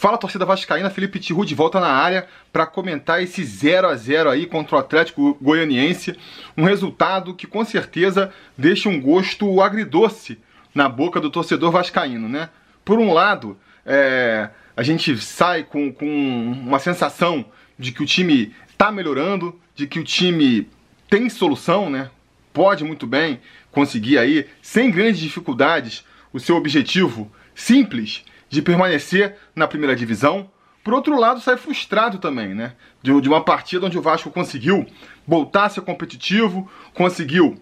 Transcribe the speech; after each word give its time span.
Fala 0.00 0.16
torcida 0.16 0.46
vascaína, 0.46 0.88
Felipe 0.88 1.18
Tiru 1.18 1.44
de 1.44 1.54
volta 1.54 1.78
na 1.78 1.88
área 1.88 2.26
para 2.50 2.64
comentar 2.64 3.22
esse 3.22 3.44
0 3.44 3.86
a 3.86 3.94
0 3.94 4.30
aí 4.30 4.46
contra 4.46 4.76
o 4.76 4.78
Atlético 4.78 5.36
Goianiense, 5.42 6.16
um 6.56 6.64
resultado 6.64 7.34
que 7.34 7.46
com 7.46 7.62
certeza 7.66 8.32
deixa 8.56 8.88
um 8.88 8.98
gosto 8.98 9.60
agridoce 9.60 10.38
na 10.74 10.88
boca 10.88 11.20
do 11.20 11.28
torcedor 11.28 11.70
vascaíno, 11.70 12.30
né? 12.30 12.48
Por 12.82 12.98
um 12.98 13.12
lado, 13.12 13.58
é, 13.84 14.48
a 14.74 14.82
gente 14.82 15.18
sai 15.18 15.64
com, 15.64 15.92
com 15.92 16.06
uma 16.06 16.78
sensação 16.78 17.44
de 17.78 17.92
que 17.92 18.02
o 18.02 18.06
time 18.06 18.54
está 18.70 18.90
melhorando, 18.90 19.60
de 19.74 19.86
que 19.86 20.00
o 20.00 20.04
time 20.04 20.66
tem 21.10 21.28
solução, 21.28 21.90
né? 21.90 22.10
Pode 22.54 22.84
muito 22.84 23.06
bem 23.06 23.38
conseguir 23.70 24.16
aí, 24.16 24.46
sem 24.62 24.90
grandes 24.90 25.20
dificuldades, 25.20 26.06
o 26.32 26.40
seu 26.40 26.56
objetivo 26.56 27.30
simples 27.54 28.24
de 28.50 28.60
permanecer 28.60 29.36
na 29.54 29.66
primeira 29.66 29.96
divisão. 29.96 30.50
Por 30.82 30.92
outro 30.92 31.18
lado, 31.18 31.40
sai 31.40 31.56
frustrado 31.56 32.18
também, 32.18 32.54
né? 32.54 32.72
De, 33.02 33.18
de 33.20 33.28
uma 33.28 33.42
partida 33.42 33.86
onde 33.86 33.96
o 33.96 34.02
Vasco 34.02 34.30
conseguiu 34.30 34.86
voltar 35.26 35.66
a 35.66 35.68
ser 35.68 35.82
competitivo, 35.82 36.68
conseguiu 36.92 37.58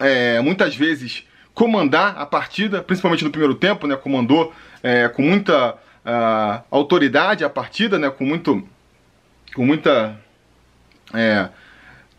é, 0.00 0.40
muitas 0.40 0.74
vezes 0.74 1.24
comandar 1.54 2.18
a 2.18 2.26
partida, 2.26 2.82
principalmente 2.82 3.24
no 3.24 3.30
primeiro 3.30 3.54
tempo, 3.54 3.86
né? 3.86 3.94
Comandou 3.94 4.52
é, 4.82 5.08
com 5.08 5.22
muita 5.22 5.74
uh, 5.74 6.64
autoridade 6.70 7.44
a 7.44 7.50
partida, 7.50 7.98
né? 7.98 8.10
Com 8.10 8.24
muito, 8.24 8.66
com 9.54 9.64
muita 9.64 10.18
é, 11.14 11.48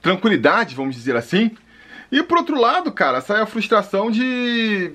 tranquilidade, 0.02 0.76
vamos 0.76 0.96
dizer 0.96 1.16
assim. 1.16 1.52
E 2.12 2.22
por 2.24 2.38
outro 2.38 2.60
lado, 2.60 2.92
cara, 2.92 3.20
sai 3.20 3.42
a 3.42 3.46
frustração 3.46 4.12
de 4.12 4.94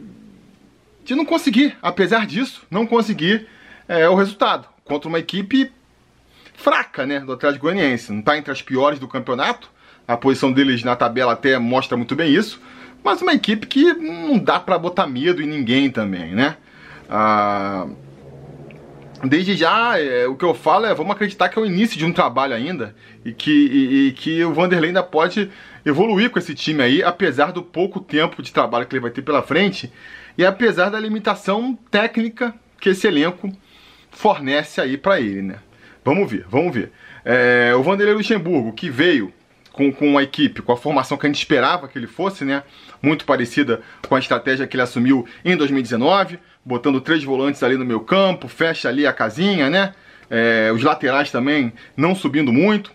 de 1.09 1.15
não 1.15 1.25
conseguir, 1.25 1.75
apesar 1.81 2.27
disso, 2.27 2.67
não 2.71 2.87
conseguir 2.87 3.49
é, 3.89 4.07
o 4.11 4.15
resultado 4.15 4.69
contra 4.85 5.09
uma 5.09 5.19
equipe 5.19 5.73
fraca, 6.55 7.07
né, 7.07 7.21
do 7.21 7.33
Atlético 7.33 7.65
Goianiense. 7.65 8.13
Não 8.13 8.21
está 8.21 8.37
entre 8.37 8.53
as 8.53 8.61
piores 8.61 8.99
do 8.99 9.09
campeonato. 9.09 9.71
A 10.07 10.19
posição 10.19 10.53
deles 10.53 10.85
na 10.85 10.95
tabela 10.95 11.33
até 11.33 11.59
mostra 11.59 11.97
muito 11.97 12.15
bem 12.15 12.31
isso. 12.31 12.61
Mas 13.03 13.23
uma 13.23 13.33
equipe 13.33 13.67
que 13.67 13.95
não 13.95 14.39
dá 14.39 14.61
para 14.61 14.79
botar 14.79 15.07
medo 15.07 15.41
em 15.41 15.47
ninguém 15.47 15.91
também, 15.91 16.35
né? 16.35 16.59
Ah, 17.09 17.87
desde 19.25 19.57
já, 19.57 19.99
é, 19.99 20.27
o 20.27 20.37
que 20.37 20.45
eu 20.45 20.53
falo 20.53 20.85
é 20.85 20.95
vamos 20.95 21.13
acreditar 21.13 21.49
que 21.49 21.59
é 21.59 21.63
o 21.63 21.65
início 21.65 21.97
de 21.97 22.05
um 22.05 22.13
trabalho 22.13 22.55
ainda 22.55 22.95
e 23.25 23.33
que, 23.33 23.51
e, 23.51 24.09
e 24.09 24.13
que 24.13 24.45
o 24.45 24.53
Vanderlei 24.53 24.91
ainda 24.91 25.03
pode 25.03 25.51
evoluir 25.87 26.29
com 26.29 26.39
esse 26.39 26.55
time 26.55 26.83
aí, 26.83 27.03
apesar 27.03 27.51
do 27.51 27.63
pouco 27.63 27.99
tempo 27.99 28.43
de 28.43 28.53
trabalho 28.53 28.85
que 28.85 28.95
ele 28.95 29.01
vai 29.01 29.11
ter 29.11 29.23
pela 29.23 29.43
frente 29.43 29.91
e 30.39 30.47
apesar 30.47 30.89
da 30.89 31.01
limitação 31.01 31.77
técnica 31.91 32.55
que 32.81 32.91
esse 32.91 33.09
elenco 33.09 33.53
fornece 34.11 34.81
aí 34.81 34.97
para 34.97 35.21
ele, 35.21 35.43
né? 35.43 35.57
Vamos 36.05 36.31
ver, 36.31 36.47
vamos 36.49 36.73
ver. 36.73 36.93
É, 37.25 37.75
o 37.75 37.83
Vanderlei 37.83 38.15
Luxemburgo, 38.15 38.73
que 38.73 38.89
veio 38.89 39.33
com, 39.73 39.93
com 39.93 40.17
a 40.17 40.23
equipe, 40.23 40.63
com 40.63 40.73
a 40.73 40.77
formação 40.77 41.19
que 41.19 41.27
a 41.27 41.29
gente 41.29 41.39
esperava 41.39 41.89
que 41.89 41.99
ele 41.99 42.07
fosse, 42.07 42.45
né? 42.45 42.63
Muito 43.03 43.25
parecida 43.25 43.81
com 44.09 44.15
a 44.15 44.19
estratégia 44.19 44.67
que 44.67 44.77
ele 44.77 44.83
assumiu 44.83 45.27
em 45.45 45.57
2019, 45.57 46.39
botando 46.65 47.01
três 47.01 47.23
volantes 47.25 47.63
ali 47.63 47.77
no 47.77 47.85
meio 47.85 48.01
campo, 48.01 48.47
fecha 48.47 48.89
ali 48.89 49.07
a 49.07 49.13
casinha, 49.13 49.69
né? 49.69 49.93
É, 50.31 50.71
os 50.73 50.83
laterais 50.83 51.31
também 51.31 51.73
não 51.97 52.15
subindo 52.15 52.53
muito. 52.53 52.93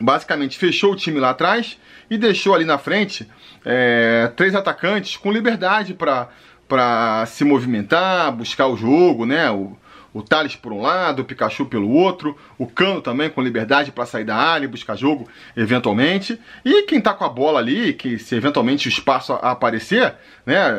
Basicamente 0.00 0.58
fechou 0.58 0.92
o 0.92 0.96
time 0.96 1.18
lá 1.18 1.30
atrás 1.30 1.78
e 2.10 2.16
deixou 2.16 2.54
ali 2.54 2.64
na 2.64 2.78
frente 2.78 3.28
é, 3.64 4.30
três 4.36 4.54
atacantes 4.54 5.16
com 5.16 5.32
liberdade 5.32 5.94
para 5.94 7.26
se 7.26 7.44
movimentar, 7.44 8.32
buscar 8.32 8.66
o 8.66 8.76
jogo, 8.76 9.26
né? 9.26 9.50
O, 9.50 9.76
o 10.12 10.22
Thales 10.22 10.56
por 10.56 10.72
um 10.72 10.80
lado, 10.80 11.22
o 11.22 11.24
Pikachu 11.24 11.66
pelo 11.66 11.90
outro, 11.90 12.36
o 12.56 12.66
Cano 12.66 13.00
também 13.00 13.28
com 13.28 13.42
liberdade 13.42 13.92
para 13.92 14.06
sair 14.06 14.24
da 14.24 14.36
área 14.36 14.64
e 14.64 14.68
buscar 14.68 14.96
jogo 14.96 15.28
eventualmente. 15.56 16.40
E 16.64 16.82
quem 16.82 17.00
tá 17.00 17.12
com 17.12 17.24
a 17.24 17.28
bola 17.28 17.58
ali, 17.58 17.92
que 17.92 18.18
se 18.18 18.34
eventualmente 18.34 18.88
o 18.88 18.90
espaço 18.90 19.32
aparecer, 19.34 20.14
né? 20.46 20.70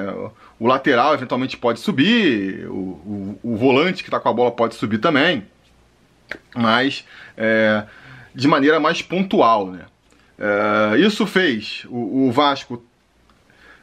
O 0.60 0.68
lateral 0.68 1.14
eventualmente 1.14 1.56
pode 1.56 1.80
subir, 1.80 2.68
o, 2.68 2.74
o, 2.74 3.40
o 3.44 3.56
volante 3.56 4.04
que 4.04 4.12
tá 4.12 4.20
com 4.20 4.30
a 4.30 4.34
bola 4.34 4.52
pode 4.52 4.76
subir 4.76 4.98
também, 4.98 5.46
mas 6.56 7.06
é, 7.38 7.84
de 8.40 8.48
maneira 8.48 8.80
mais 8.80 9.02
pontual, 9.02 9.70
né? 9.70 9.86
É, 10.40 10.98
isso 11.00 11.28
fez 11.28 11.86
o, 11.90 12.28
o, 12.28 12.32
Vasco. 12.32 12.82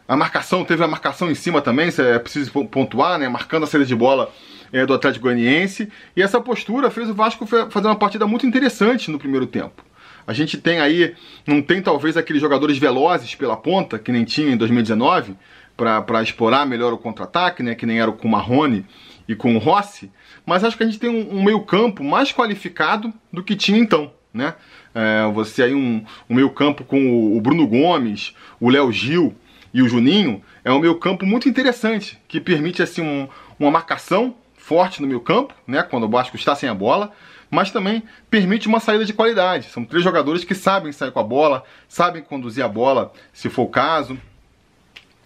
A 0.08 0.16
marcação, 0.16 0.64
teve 0.64 0.82
a 0.82 0.88
marcação 0.88 1.30
em 1.30 1.34
cima 1.34 1.60
também, 1.60 1.90
é 1.98 2.18
preciso 2.18 2.50
pontuar, 2.66 3.18
né? 3.18 3.28
Marcando 3.28 3.64
a 3.64 3.66
saída 3.66 3.84
de 3.84 3.94
bola 3.94 4.32
é, 4.72 4.86
do 4.86 4.94
Atlético 4.94 5.24
Goianiense. 5.24 5.90
E 6.16 6.22
essa 6.22 6.40
postura 6.40 6.90
fez 6.90 7.10
o 7.10 7.14
Vasco 7.14 7.46
fazer 7.46 7.86
uma 7.86 7.96
partida 7.96 8.26
muito 8.26 8.46
interessante 8.46 9.10
no 9.10 9.18
primeiro 9.18 9.46
tempo. 9.46 9.84
A 10.26 10.32
gente 10.32 10.56
tem 10.58 10.80
aí, 10.80 11.14
não 11.46 11.60
tem 11.60 11.82
talvez 11.82 12.16
aqueles 12.16 12.40
jogadores 12.40 12.78
velozes 12.78 13.34
pela 13.34 13.56
ponta, 13.56 13.98
que 13.98 14.10
nem 14.10 14.24
tinha 14.24 14.50
em 14.50 14.56
2019, 14.56 15.36
para 15.76 16.22
explorar 16.22 16.66
melhor 16.66 16.92
o 16.92 16.98
contra-ataque, 16.98 17.62
né? 17.62 17.74
Que 17.74 17.84
nem 17.84 18.00
era 18.00 18.10
com 18.10 18.26
o 18.26 18.30
Marrone 18.30 18.86
e 19.28 19.34
com 19.34 19.54
o 19.54 19.58
Rossi. 19.58 20.10
Mas 20.46 20.64
acho 20.64 20.76
que 20.76 20.82
a 20.82 20.86
gente 20.86 20.98
tem 20.98 21.10
um, 21.10 21.38
um 21.38 21.44
meio-campo 21.44 22.02
mais 22.02 22.32
qualificado 22.32 23.12
do 23.30 23.42
que 23.42 23.54
tinha 23.54 23.78
então 23.78 24.15
né? 24.36 24.54
É, 24.94 25.30
você 25.32 25.62
aí 25.62 25.74
um, 25.74 26.04
um 26.28 26.34
meio 26.34 26.50
campo 26.50 26.84
com 26.84 27.36
o 27.36 27.40
Bruno 27.40 27.66
Gomes, 27.66 28.34
o 28.60 28.70
Léo 28.70 28.92
Gil 28.92 29.34
e 29.72 29.82
o 29.82 29.88
Juninho, 29.88 30.42
é 30.64 30.72
um 30.72 30.78
meio 30.78 30.94
campo 30.96 31.26
muito 31.26 31.48
interessante, 31.48 32.18
que 32.28 32.40
permite 32.40 32.82
assim 32.82 33.02
um, 33.02 33.28
uma 33.58 33.70
marcação 33.70 34.34
forte 34.56 35.00
no 35.00 35.08
meio 35.08 35.20
campo, 35.20 35.54
né? 35.66 35.82
Quando 35.82 36.04
o 36.04 36.08
Vasco 36.08 36.36
está 36.36 36.54
sem 36.54 36.68
a 36.68 36.74
bola, 36.74 37.12
mas 37.50 37.70
também 37.70 38.02
permite 38.30 38.68
uma 38.68 38.80
saída 38.80 39.04
de 39.04 39.12
qualidade. 39.12 39.66
São 39.70 39.84
três 39.84 40.02
jogadores 40.02 40.44
que 40.44 40.54
sabem 40.54 40.92
sair 40.92 41.12
com 41.12 41.20
a 41.20 41.24
bola, 41.24 41.62
sabem 41.88 42.22
conduzir 42.22 42.64
a 42.64 42.68
bola, 42.68 43.12
se 43.32 43.48
for 43.48 43.62
o 43.62 43.68
caso. 43.68 44.18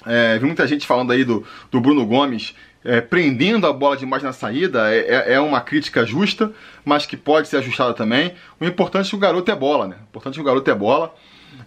É, 0.06 0.38
vi 0.38 0.46
muita 0.46 0.66
gente 0.66 0.86
falando 0.86 1.12
aí 1.12 1.24
do, 1.24 1.46
do 1.70 1.80
Bruno 1.80 2.06
Gomes 2.06 2.54
é, 2.84 3.00
prendendo 3.00 3.66
a 3.66 3.72
bola 3.72 3.96
demais 3.96 4.22
na 4.22 4.32
saída 4.32 4.92
é, 4.92 4.98
é, 4.98 5.32
é, 5.34 5.40
uma 5.40 5.60
crítica 5.60 6.04
justa, 6.06 6.52
mas 6.84 7.06
que 7.06 7.16
pode 7.16 7.48
ser 7.48 7.58
ajustada 7.58 7.92
também. 7.94 8.32
O 8.58 8.64
importante 8.64 9.06
é 9.06 9.10
que 9.10 9.16
o 9.16 9.18
garoto 9.18 9.50
é 9.50 9.54
bola, 9.54 9.86
né? 9.88 9.96
O 10.00 10.08
importante 10.08 10.34
é 10.34 10.36
que 10.36 10.40
o 10.40 10.44
garoto 10.44 10.70
é 10.70 10.74
bola. 10.74 11.14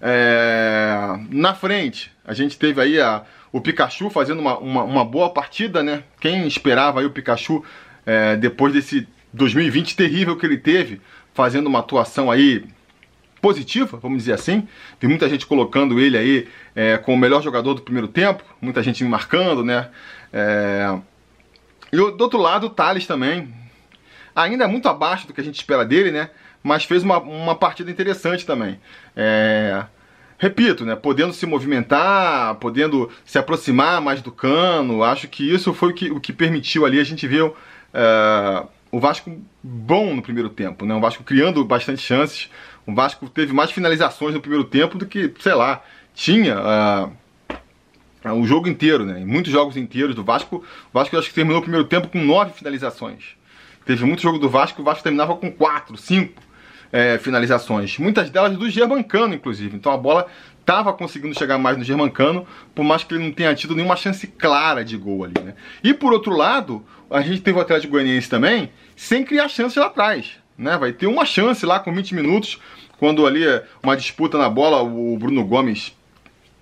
É... 0.01 1.15
Na 1.29 1.53
frente, 1.53 2.11
a 2.25 2.33
gente 2.33 2.57
teve 2.57 2.81
aí 2.81 2.99
a, 2.99 3.23
o 3.51 3.61
Pikachu 3.61 4.09
fazendo 4.09 4.39
uma, 4.39 4.57
uma, 4.57 4.83
uma, 4.83 5.05
boa 5.05 5.29
partida, 5.29 5.83
né? 5.83 6.03
Quem 6.19 6.47
esperava 6.47 6.99
aí 6.99 7.05
o 7.05 7.11
Pikachu 7.11 7.63
é, 8.05 8.35
depois 8.35 8.73
desse 8.73 9.07
2020 9.33 9.95
terrível 9.95 10.37
que 10.37 10.45
ele 10.45 10.57
teve, 10.57 10.99
fazendo 11.33 11.67
uma 11.67 11.79
atuação 11.79 12.31
aí 12.31 12.65
positiva, 13.43 13.97
vamos 13.97 14.19
dizer 14.19 14.31
assim. 14.31 14.65
Vi 15.01 15.05
muita 15.05 15.27
gente 15.27 15.45
colocando 15.45 15.99
ele 15.99 16.17
aí 16.17 16.47
é, 16.73 16.97
como 16.97 17.17
o 17.17 17.19
melhor 17.19 17.43
jogador 17.43 17.73
do 17.73 17.81
primeiro 17.81 18.07
tempo, 18.07 18.41
muita 18.61 18.81
gente 18.81 19.03
marcando, 19.03 19.65
né? 19.65 19.89
É... 20.31 20.97
E 21.91 21.97
do 21.97 22.21
outro 22.21 22.39
lado, 22.39 22.67
o 22.67 22.69
Thales 22.69 23.05
também. 23.05 23.53
Ainda 24.33 24.63
é 24.63 24.67
muito 24.67 24.87
abaixo 24.87 25.27
do 25.27 25.33
que 25.33 25.41
a 25.41 25.43
gente 25.43 25.55
espera 25.55 25.83
dele, 25.83 26.09
né? 26.09 26.29
Mas 26.63 26.85
fez 26.85 27.03
uma, 27.03 27.19
uma 27.19 27.53
partida 27.53 27.91
interessante 27.91 28.45
também. 28.45 28.79
É... 29.13 29.83
Repito, 30.37 30.85
né? 30.85 30.95
Podendo 30.95 31.33
se 31.33 31.45
movimentar, 31.45 32.55
podendo 32.55 33.11
se 33.25 33.37
aproximar 33.37 33.99
mais 33.99 34.21
do 34.21 34.31
cano. 34.31 35.03
Acho 35.03 35.27
que 35.27 35.43
isso 35.53 35.73
foi 35.73 35.89
o 35.89 35.93
que, 35.93 36.09
o 36.09 36.19
que 36.21 36.31
permitiu 36.31 36.85
ali 36.85 36.97
a 36.97 37.03
gente 37.03 37.27
ver 37.27 37.51
é... 37.93 38.63
o 38.93 38.99
Vasco 38.99 39.35
bom 39.63 40.13
no 40.13 40.21
primeiro 40.21 40.49
tempo, 40.49 40.85
né? 40.85 40.93
O 40.93 41.01
Vasco 41.01 41.23
criando 41.23 41.65
bastante 41.65 41.99
chances. 41.99 42.47
O 42.85 42.93
Vasco 42.93 43.27
teve 43.27 43.51
mais 43.51 43.71
finalizações 43.71 44.35
no 44.35 44.39
primeiro 44.39 44.63
tempo 44.63 44.99
do 44.99 45.05
que, 45.07 45.33
sei 45.39 45.55
lá, 45.55 45.81
tinha 46.13 46.59
uh, 48.23 48.37
o 48.39 48.45
jogo 48.45 48.67
inteiro, 48.67 49.03
né? 49.03 49.25
muitos 49.25 49.51
jogos 49.51 49.77
inteiros 49.77 50.13
do 50.13 50.23
Vasco. 50.23 50.57
O 50.57 50.63
Vasco 50.93 51.17
acho 51.17 51.29
que 51.29 51.33
terminou 51.33 51.57
o 51.57 51.63
primeiro 51.63 51.87
tempo 51.87 52.07
com 52.07 52.23
nove 52.23 52.53
finalizações. 52.53 53.35
Teve 53.83 54.05
muito 54.05 54.21
jogo 54.21 54.37
do 54.37 54.47
Vasco, 54.47 54.83
o 54.83 54.85
Vasco 54.85 55.01
terminava 55.01 55.35
com 55.37 55.51
quatro, 55.51 55.97
cinco 55.97 56.39
é, 56.91 57.17
finalizações. 57.17 57.97
Muitas 57.97 58.29
delas 58.29 58.55
do 58.55 58.69
Germancano, 58.69 59.33
inclusive. 59.33 59.75
Então 59.75 59.91
a 59.91 59.97
bola 59.97 60.27
estava 60.59 60.93
conseguindo 60.93 61.37
chegar 61.37 61.57
mais 61.57 61.77
no 61.77 61.83
Germancano, 61.83 62.45
por 62.75 62.83
mais 62.83 63.03
que 63.03 63.15
ele 63.15 63.23
não 63.23 63.31
tenha 63.31 63.55
tido 63.55 63.75
nenhuma 63.75 63.95
chance 63.95 64.27
clara 64.27 64.85
de 64.85 64.95
gol 64.95 65.23
ali, 65.23 65.33
né? 65.43 65.55
E 65.83 65.93
por 65.95 66.13
outro 66.13 66.35
lado, 66.37 66.85
a 67.09 67.21
gente 67.21 67.41
teve 67.41 67.57
o 67.57 67.61
Atlético 67.61 67.91
Goianiense 67.91 68.29
também, 68.29 68.71
sem 68.95 69.23
criar 69.23 69.49
chances 69.49 69.77
lá 69.77 69.87
atrás 69.87 70.43
né? 70.57 70.77
Vai 70.77 70.91
ter 70.91 71.07
uma 71.07 71.25
chance 71.25 71.65
lá 71.65 71.79
com 71.79 71.93
20 71.93 72.15
minutos, 72.15 72.59
quando 72.97 73.25
ali 73.25 73.43
uma 73.81 73.97
disputa 73.97 74.37
na 74.37 74.49
bola, 74.49 74.81
o 74.81 75.17
Bruno 75.17 75.43
Gomes 75.45 75.95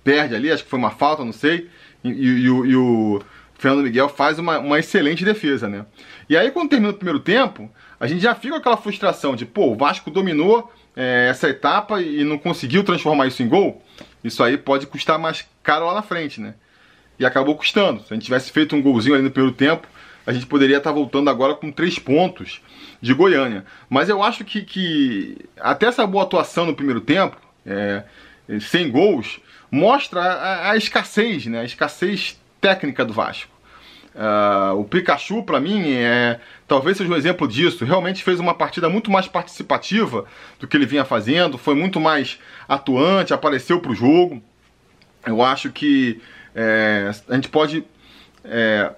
perde 0.02 0.34
ali, 0.34 0.50
acho 0.50 0.64
que 0.64 0.70
foi 0.70 0.78
uma 0.78 0.90
falta, 0.90 1.24
não 1.24 1.32
sei, 1.32 1.68
e, 2.02 2.08
e, 2.08 2.26
e, 2.42 2.50
o, 2.50 2.66
e 2.66 2.76
o 2.76 3.22
Fernando 3.54 3.84
Miguel 3.84 4.08
faz 4.08 4.38
uma, 4.38 4.58
uma 4.58 4.78
excelente 4.78 5.24
defesa, 5.24 5.68
né? 5.68 5.86
E 6.28 6.36
aí 6.36 6.50
quando 6.50 6.70
termina 6.70 6.92
o 6.92 6.96
primeiro 6.96 7.20
tempo, 7.20 7.70
a 8.00 8.06
gente 8.06 8.20
já 8.20 8.34
fica 8.34 8.54
com 8.54 8.60
aquela 8.60 8.76
frustração 8.76 9.36
de, 9.36 9.46
pô, 9.46 9.72
o 9.72 9.76
Vasco 9.76 10.10
dominou 10.10 10.72
é, 10.96 11.28
essa 11.30 11.48
etapa 11.48 12.02
e 12.02 12.24
não 12.24 12.38
conseguiu 12.38 12.82
transformar 12.82 13.28
isso 13.28 13.42
em 13.42 13.48
gol, 13.48 13.80
isso 14.24 14.42
aí 14.42 14.58
pode 14.58 14.86
custar 14.86 15.18
mais 15.18 15.44
caro 15.62 15.86
lá 15.86 15.94
na 15.94 16.02
frente, 16.02 16.40
né? 16.40 16.54
E 17.18 17.26
acabou 17.26 17.54
custando. 17.54 18.02
Se 18.02 18.12
a 18.12 18.14
gente 18.14 18.24
tivesse 18.24 18.50
feito 18.50 18.74
um 18.74 18.82
golzinho 18.82 19.14
ali 19.14 19.22
no 19.22 19.30
primeiro 19.30 19.54
tempo, 19.54 19.86
a 20.26 20.32
gente 20.32 20.46
poderia 20.46 20.78
estar 20.78 20.92
voltando 20.92 21.28
agora 21.28 21.54
com 21.54 21.70
três 21.70 21.98
pontos 21.98 22.60
de 23.00 23.12
Goiânia. 23.12 23.64
Mas 23.88 24.08
eu 24.08 24.22
acho 24.22 24.44
que, 24.44 24.62
que 24.62 25.36
até 25.60 25.86
essa 25.86 26.06
boa 26.06 26.24
atuação 26.24 26.66
no 26.66 26.74
primeiro 26.74 27.00
tempo, 27.00 27.36
é, 27.66 28.04
sem 28.60 28.90
gols, 28.90 29.40
mostra 29.70 30.20
a, 30.20 30.70
a, 30.70 30.76
escassez, 30.76 31.46
né? 31.46 31.60
A 31.60 31.64
escassez 31.64 32.40
técnica 32.60 33.04
do 33.04 33.12
Vasco. 33.12 33.50
Uh, 34.14 34.78
o 34.78 34.84
Pikachu, 34.84 35.42
para 35.42 35.58
mim, 35.58 35.90
é 35.90 36.38
talvez 36.68 36.98
seja 36.98 37.10
um 37.10 37.16
exemplo 37.16 37.48
disso. 37.48 37.84
Realmente 37.84 38.22
fez 38.22 38.38
uma 38.38 38.54
partida 38.54 38.88
muito 38.88 39.10
mais 39.10 39.26
participativa 39.26 40.26
do 40.60 40.68
que 40.68 40.76
ele 40.76 40.84
vinha 40.84 41.04
fazendo, 41.04 41.56
foi 41.56 41.74
muito 41.74 41.98
mais 41.98 42.38
atuante, 42.68 43.32
apareceu 43.32 43.80
para 43.80 43.90
o 43.90 43.94
jogo. 43.94 44.42
Eu 45.26 45.42
acho 45.42 45.70
que 45.70 46.20
é, 46.54 47.10
a 47.28 47.34
gente 47.34 47.48
pode 47.48 47.84
é, 48.44 48.92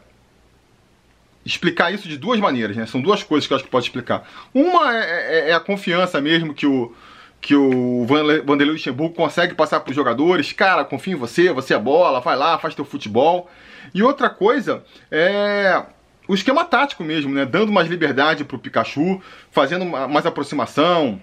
explicar 1.44 1.92
isso 1.92 2.08
de 2.08 2.16
duas 2.16 2.40
maneiras, 2.40 2.76
né? 2.76 2.86
São 2.86 3.00
duas 3.00 3.22
coisas 3.22 3.46
que 3.46 3.52
eu 3.52 3.56
acho 3.56 3.64
que 3.64 3.70
pode 3.70 3.86
explicar. 3.86 4.28
Uma 4.52 4.96
é, 4.96 5.48
é, 5.48 5.50
é 5.50 5.54
a 5.54 5.60
confiança 5.60 6.20
mesmo 6.20 6.54
que 6.54 6.66
o, 6.66 6.94
que 7.40 7.54
o 7.54 8.06
Vanderlei 8.06 8.72
Luxemburgo 8.72 9.14
consegue 9.14 9.54
passar 9.54 9.80
para 9.80 9.90
os 9.90 9.96
jogadores. 9.96 10.52
Cara, 10.52 10.84
confia 10.84 11.14
em 11.14 11.16
você, 11.16 11.52
você 11.52 11.74
é 11.74 11.78
bola, 11.78 12.20
vai 12.20 12.36
lá, 12.36 12.58
faz 12.58 12.74
teu 12.74 12.84
futebol. 12.84 13.50
E 13.92 14.02
outra 14.02 14.30
coisa 14.30 14.84
é 15.10 15.82
o 16.26 16.34
esquema 16.34 16.64
tático 16.64 17.04
mesmo, 17.04 17.32
né? 17.32 17.44
Dando 17.44 17.70
mais 17.70 17.88
liberdade 17.88 18.44
para 18.44 18.56
o 18.56 18.58
Pikachu, 18.58 19.20
fazendo 19.50 19.84
mais 19.84 20.24
aproximação, 20.24 21.20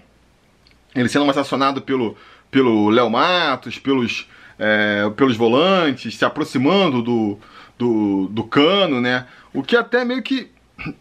ele 0.94 1.08
sendo 1.08 1.26
mais 1.26 1.38
acionado 1.38 1.82
pelo 1.82 2.16
pelo 2.52 2.90
Léo 2.90 3.10
Matos, 3.10 3.78
pelos, 3.78 4.28
é, 4.58 5.10
pelos 5.16 5.36
volantes, 5.36 6.14
se 6.14 6.24
aproximando 6.24 7.02
do, 7.02 7.38
do, 7.78 8.28
do 8.28 8.44
cano, 8.44 9.00
né? 9.00 9.26
O 9.52 9.62
que 9.62 9.76
até 9.76 10.04
meio 10.04 10.22
que, 10.22 10.50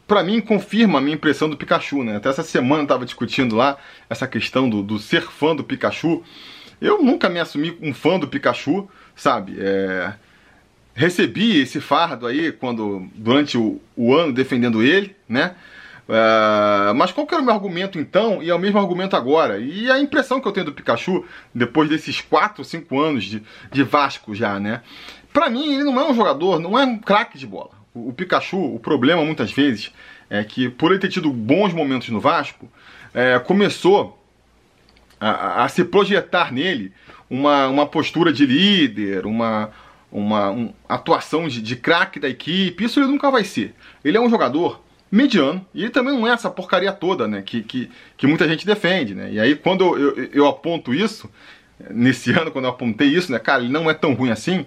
para 0.08 0.24
mim, 0.24 0.42
confirma 0.42 1.00
a 1.00 1.02
minha 1.02 1.16
impressão 1.16 1.50
do 1.50 1.58
Pikachu, 1.58 2.04
né? 2.04 2.18
Até 2.18 2.30
essa 2.30 2.44
semana 2.44 2.84
eu 2.84 2.88
tava 2.88 3.06
discutindo 3.06 3.56
lá 3.56 3.78
essa 4.10 4.28
questão 4.28 4.70
do, 4.70 4.82
do 4.82 5.00
ser 5.00 5.22
fã 5.22 5.56
do 5.56 5.64
Pikachu. 5.64 6.24
Eu 6.82 7.02
nunca 7.02 7.30
me 7.30 7.40
assumi 7.40 7.78
um 7.82 7.94
fã 7.94 8.20
do 8.20 8.28
Pikachu, 8.28 8.90
sabe? 9.16 9.56
É... 9.60 10.14
Recebi 10.94 11.62
esse 11.62 11.80
fardo 11.80 12.28
aí 12.28 12.52
quando 12.52 13.08
durante 13.16 13.58
o, 13.58 13.80
o 13.96 14.14
ano 14.14 14.34
defendendo 14.34 14.84
ele, 14.84 15.16
né? 15.28 15.56
Uh, 16.12 16.94
mas 16.94 17.14
qual 17.14 17.26
que 17.26 17.34
era 17.34 17.42
o 17.42 17.46
meu 17.46 17.54
argumento 17.54 17.98
então? 17.98 18.44
E 18.44 18.50
é 18.50 18.54
o 18.54 18.60
mesmo 18.60 18.78
argumento 18.78 19.16
agora. 19.16 19.60
E 19.60 19.90
a 19.90 19.98
impressão 19.98 20.42
que 20.42 20.48
eu 20.48 20.52
tenho 20.52 20.66
do 20.66 20.74
Pikachu, 20.74 21.26
depois 21.56 21.88
desses 21.88 22.20
4, 22.20 22.66
5 22.66 23.00
anos 23.00 23.24
de, 23.24 23.42
de 23.72 23.84
Vasco 23.84 24.36
já, 24.36 24.60
né? 24.60 24.82
Pra 25.33 25.50
mim, 25.50 25.74
ele 25.74 25.83
não 25.83 26.00
é 26.00 26.10
um 26.10 26.13
jogador, 26.13 26.60
não 26.60 26.78
é 26.78 26.86
um 26.86 26.98
craque 26.98 27.38
de 27.38 27.48
bola. 27.48 27.72
O, 27.94 28.10
o, 28.10 28.13
Pikachu, 28.13 28.57
o 28.57 28.80
problema 28.80 29.24
muitas 29.24 29.51
vezes 29.51 29.92
é 30.30 30.44
que, 30.44 30.69
por 30.69 30.92
ele 30.92 31.00
ter 31.00 31.10
tido 31.10 31.31
bons 31.31 31.74
momentos 31.74 32.10
no 32.10 32.19
Vasco, 32.19 32.69
é, 33.13 33.39
começou 33.39 34.18
a, 35.19 35.63
a, 35.63 35.69
se 35.69 35.83
projetar 35.83 36.51
nele 36.51 36.92
uma, 37.30 37.68
uma 37.68 37.86
postura 37.86 38.33
de 38.33 38.45
líder, 38.45 39.25
uma, 39.25 39.72
uma 40.12 40.50
um, 40.51 40.74
atuação 40.88 41.48
de, 41.48 41.62
de 41.62 41.75
craque 41.75 42.19
da 42.19 42.30
equipe. 42.30 42.84
Isso 42.84 43.00
ele 43.00 43.07
nunca 43.07 43.30
vai 43.30 43.44
ser. 43.44 43.74
Ele 44.04 44.18
é 44.18 44.22
um 44.22 44.30
jogador 44.30 44.81
mediano. 45.12 45.66
E 45.74 45.84
ele 45.84 45.92
também 45.92 46.13
não 46.13 46.27
é 46.27 46.31
essa 46.31 46.50
porcaria 46.50 46.92
toda, 46.92 47.27
né? 47.27 47.42
Que, 47.42 47.62
que, 47.62 47.89
que 48.16 48.25
muita 48.25 48.48
gente 48.48 48.66
defende, 48.66 49.13
né? 49.13 49.30
E 49.31 49.39
aí, 49.39 49.56
quando 49.56 49.84
eu, 49.84 50.18
eu, 50.18 50.30
eu, 50.34 50.48
aponto 50.48 50.94
isso, 50.94 51.30
nesse 51.89 52.31
ano, 52.38 52.51
quando 52.51 52.66
eu 52.66 52.72
apontei 52.72 53.10
isso, 53.10 53.31
né? 53.31 53.38
Cara, 53.38 53.62
ele 53.62 53.72
não 53.72 53.89
é 53.89 53.94
tão 53.94 54.13
ruim 54.13 54.31
assim. 54.31 54.66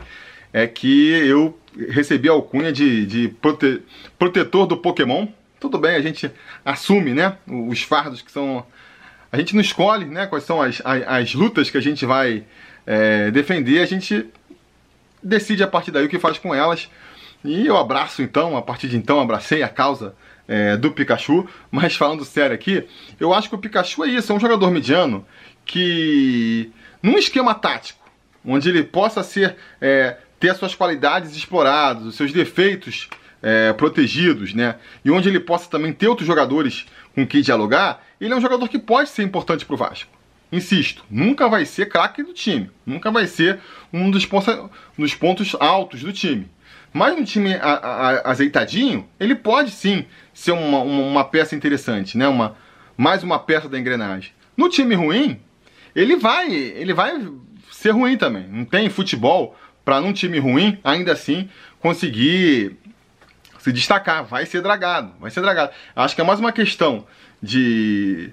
É 0.55 0.69
que 0.69 1.11
eu 1.11 1.59
recebi 1.91 2.29
a 2.29 2.33
alcunha 2.33 2.73
de, 2.73 3.05
de 3.05 3.29
prote, 3.29 3.83
protetor 4.17 4.67
do 4.67 4.77
Pokémon. 4.77 5.27
Tudo 5.59 5.79
bem, 5.79 5.97
a 5.97 6.01
gente 6.01 6.31
assume, 6.65 7.12
né? 7.12 7.37
Os 7.47 7.83
fardos 7.83 8.23
que 8.23 8.31
são. 8.31 8.65
A 9.33 9.37
gente 9.37 9.53
não 9.55 9.61
escolhe, 9.61 10.05
né? 10.05 10.27
Quais 10.27 10.45
são 10.45 10.62
as, 10.62 10.81
as, 10.85 11.03
as 11.06 11.35
lutas 11.35 11.71
que 11.71 11.77
a 11.77 11.83
gente 11.83 12.06
vai 12.06 12.45
é, 12.87 13.33
defender. 13.33 13.81
A 13.81 13.87
gente 13.87 14.27
decide 15.23 15.62
a 15.62 15.67
partir 15.67 15.91
daí 15.91 16.06
o 16.06 16.09
que 16.09 16.19
faz 16.19 16.39
com 16.39 16.55
elas. 16.55 16.89
E 17.45 17.67
eu 17.67 17.77
abraço 17.77 18.23
então, 18.23 18.56
a 18.56 18.62
partir 18.62 18.89
de 18.89 18.97
então, 18.97 19.21
abracei 19.21 19.62
a 19.62 19.69
causa 19.69 20.15
é, 20.47 20.77
do 20.77 20.93
Pikachu. 20.93 21.49
Mas 21.71 21.97
falando 21.97 22.25
sério 22.25 22.55
aqui, 22.55 22.87
eu 23.19 23.35
acho 23.35 23.49
que 23.49 23.55
o 23.55 23.59
Pikachu 23.59 24.05
é 24.05 24.09
isso, 24.09 24.33
é 24.33 24.35
um 24.35 24.41
jogador 24.41 24.71
mediano 24.71 25.27
que, 25.65 26.71
num 27.03 27.19
esquema 27.19 27.55
tático, 27.55 28.01
onde 28.45 28.69
ele 28.69 28.83
possa 28.83 29.23
ser 29.23 29.56
é, 29.81 30.17
ter 30.44 30.50
as 30.50 30.58
suas 30.58 30.75
qualidades 30.75 31.35
exploradas, 31.35 32.05
os 32.05 32.17
seus 32.17 32.31
defeitos 32.31 33.08
é, 33.43 33.73
protegidos, 33.73 34.52
né? 34.52 34.75
E 35.02 35.11
onde 35.11 35.26
ele 35.26 35.41
possa 35.41 35.70
também 35.70 35.91
ter 35.91 36.06
outros 36.06 36.26
jogadores 36.26 36.85
com 37.14 37.26
quem 37.26 37.41
dialogar, 37.41 38.05
ele 38.20 38.35
é 38.35 38.37
um 38.37 38.43
jogador 38.43 38.69
que 38.69 38.79
pode 38.79 39.08
ser 39.08 39.23
importante 39.23 39.64
para 39.64 39.73
o 39.73 39.79
Vasco. 39.79 40.11
Insisto, 40.52 41.02
nunca 41.11 41.49
vai 41.49 41.64
ser 41.64 41.88
craque 41.88 42.23
do 42.23 42.35
time, 42.35 42.70
nunca 42.85 43.11
vai 43.11 43.26
ser 43.26 43.58
um 43.91 44.11
dos, 44.11 44.29
dos 44.99 45.14
pontos 45.14 45.56
altos 45.58 46.02
do 46.02 46.12
time. 46.12 46.46
Mas 46.93 47.19
no 47.19 47.25
time 47.25 47.55
a, 47.55 47.73
a, 47.73 48.31
azeitadinho, 48.31 49.08
ele 49.19 49.35
pode 49.35 49.70
sim 49.70 50.05
ser 50.35 50.52
uma, 50.52 50.81
uma, 50.81 51.02
uma, 51.05 51.25
peça 51.25 51.56
interessante, 51.56 52.19
né? 52.19 52.29
Uma, 52.29 52.55
mais 52.99 53.23
uma 53.23 53.38
peça 53.38 53.67
da 53.67 53.79
engrenagem. 53.79 54.32
No 54.55 54.69
time 54.69 54.94
ruim, 54.94 55.41
ele 55.96 56.17
vai, 56.17 56.52
ele 56.52 56.93
vai 56.93 57.19
ser 57.73 57.93
ruim 57.93 58.19
também. 58.19 58.46
Não 58.46 58.67
tem 58.67 58.91
futebol 58.91 59.56
para 59.84 60.00
num 60.00 60.12
time 60.12 60.38
ruim, 60.38 60.78
ainda 60.82 61.12
assim, 61.12 61.48
conseguir 61.81 62.76
se 63.58 63.72
destacar. 63.72 64.25
Vai 64.25 64.46
ser 64.46 64.62
dragado, 64.62 65.12
vai 65.20 65.31
ser 65.31 65.40
dragado. 65.40 65.72
Acho 65.94 66.14
que 66.14 66.20
é 66.20 66.25
mais 66.25 66.40
uma 66.40 66.52
questão 66.52 67.06
de 67.42 68.32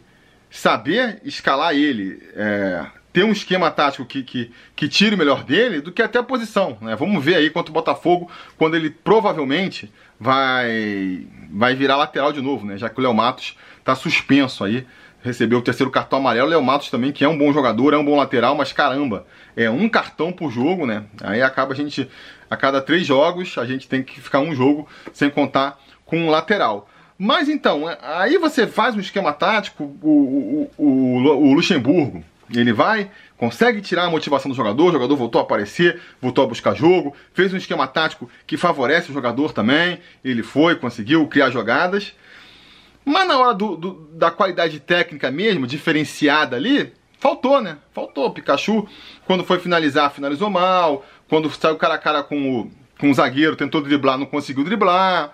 saber 0.50 1.22
escalar 1.24 1.74
ele, 1.74 2.22
é, 2.36 2.86
ter 3.14 3.24
um 3.24 3.32
esquema 3.32 3.72
tático 3.72 4.06
que, 4.06 4.24
que, 4.24 4.52
que 4.76 4.88
tire 4.88 5.16
o 5.16 5.18
melhor 5.18 5.44
dele 5.44 5.82
do 5.82 5.92
que 5.92 6.02
até 6.02 6.20
a 6.20 6.24
posição. 6.24 6.78
Né? 6.82 6.96
Vamos 6.96 7.24
ver 7.24 7.36
aí 7.36 7.50
quanto 7.50 7.70
o 7.70 7.74
Botafogo, 7.74 8.30
quando 8.58 8.76
ele 8.76 8.90
provavelmente 8.90 9.92
vai, 10.20 11.26
vai 11.50 11.76
virar 11.76 11.98
lateral 11.98 12.32
de 12.32 12.42
novo, 12.42 12.66
né? 12.66 12.78
já 12.78 12.90
que 12.90 13.00
o 13.00 13.04
Léo 13.04 13.14
Matos 13.14 13.58
está 13.80 13.96
suspenso 13.96 14.64
aí, 14.64 14.86
recebeu 15.24 15.60
o 15.60 15.62
terceiro 15.62 15.92
cartão 15.92 16.20
amarelo. 16.20 16.50
Léo 16.50 16.62
Matos 16.62 16.90
também, 16.90 17.12
que 17.12 17.24
é 17.24 17.28
um 17.28 17.38
bom 17.38 17.52
jogador, 17.54 17.94
é 17.94 17.98
um 17.98 18.06
bom 18.06 18.16
lateral, 18.16 18.56
mas 18.56 18.74
caramba, 18.74 19.26
é 19.56 19.70
um 19.70 19.88
cartão 19.88 20.32
por 20.32 20.52
jogo, 20.52 20.86
né? 20.86 21.04
Aí 21.22 21.42
acaba 21.42 21.74
a 21.74 21.76
gente, 21.76 22.10
a 22.50 22.58
cada 22.58 22.82
três 22.82 23.06
jogos, 23.06 23.58
a 23.58 23.66
gente 23.66 23.88
tem 23.88 24.04
que 24.04 24.20
ficar 24.20 24.40
um 24.40 24.56
jogo 24.56 24.88
sem 25.14 25.30
contar 25.30 25.80
com 26.06 26.18
um 26.18 26.30
lateral. 26.30 26.90
Mas 27.18 27.48
então, 27.48 27.84
aí 28.02 28.38
você 28.38 28.66
faz 28.66 28.96
um 28.96 29.00
esquema 29.00 29.32
tático, 29.32 29.84
o, 30.02 30.70
o, 30.78 30.84
o, 30.84 31.50
o 31.50 31.54
Luxemburgo, 31.54 32.24
ele 32.54 32.74
vai, 32.74 33.10
consegue 33.38 33.80
tirar 33.82 34.06
a 34.06 34.10
motivação 34.10 34.50
do 34.50 34.58
jogador, 34.58 34.90
o 34.90 34.92
jogador 34.92 35.16
voltou 35.16 35.40
a 35.40 35.44
aparecer, 35.44 36.02
voltou 36.22 36.44
a 36.44 36.48
buscar 36.48 36.76
jogo, 36.76 37.16
fez 37.34 37.54
um 37.54 37.58
esquema 37.58 37.88
tático 37.88 38.30
que 38.46 38.58
favorece 38.58 39.12
o 39.12 39.14
jogador 39.14 39.54
também, 39.54 40.00
ele 40.24 40.44
foi, 40.44 40.76
conseguiu 40.76 41.26
criar 41.28 41.50
jogadas. 41.50 42.14
Mas 43.06 43.28
na 43.28 43.40
hora 43.40 43.54
do, 43.54 43.76
do, 43.76 43.94
da 44.14 44.30
qualidade 44.30 44.80
técnica 44.80 45.32
mesmo, 45.32 45.66
diferenciada 45.66 46.56
ali, 46.56 46.94
faltou, 47.20 47.62
né? 47.62 47.78
Faltou. 47.94 48.32
Pikachu, 48.32 48.88
quando 49.26 49.44
foi 49.44 49.60
finalizar, 49.60 50.12
finalizou 50.12 50.50
mal. 50.50 51.06
Quando 51.28 51.50
saiu 51.50 51.78
cara 51.78 51.96
a 51.96 51.98
cara 51.98 52.24
com 52.24 52.62
o, 52.62 52.72
com 53.00 53.10
o 53.10 53.14
zagueiro, 53.14 53.56
tentou 53.56 53.82
driblar, 53.82 54.18
não 54.18 54.26
conseguiu 54.26 54.64
driblar. 54.64 55.34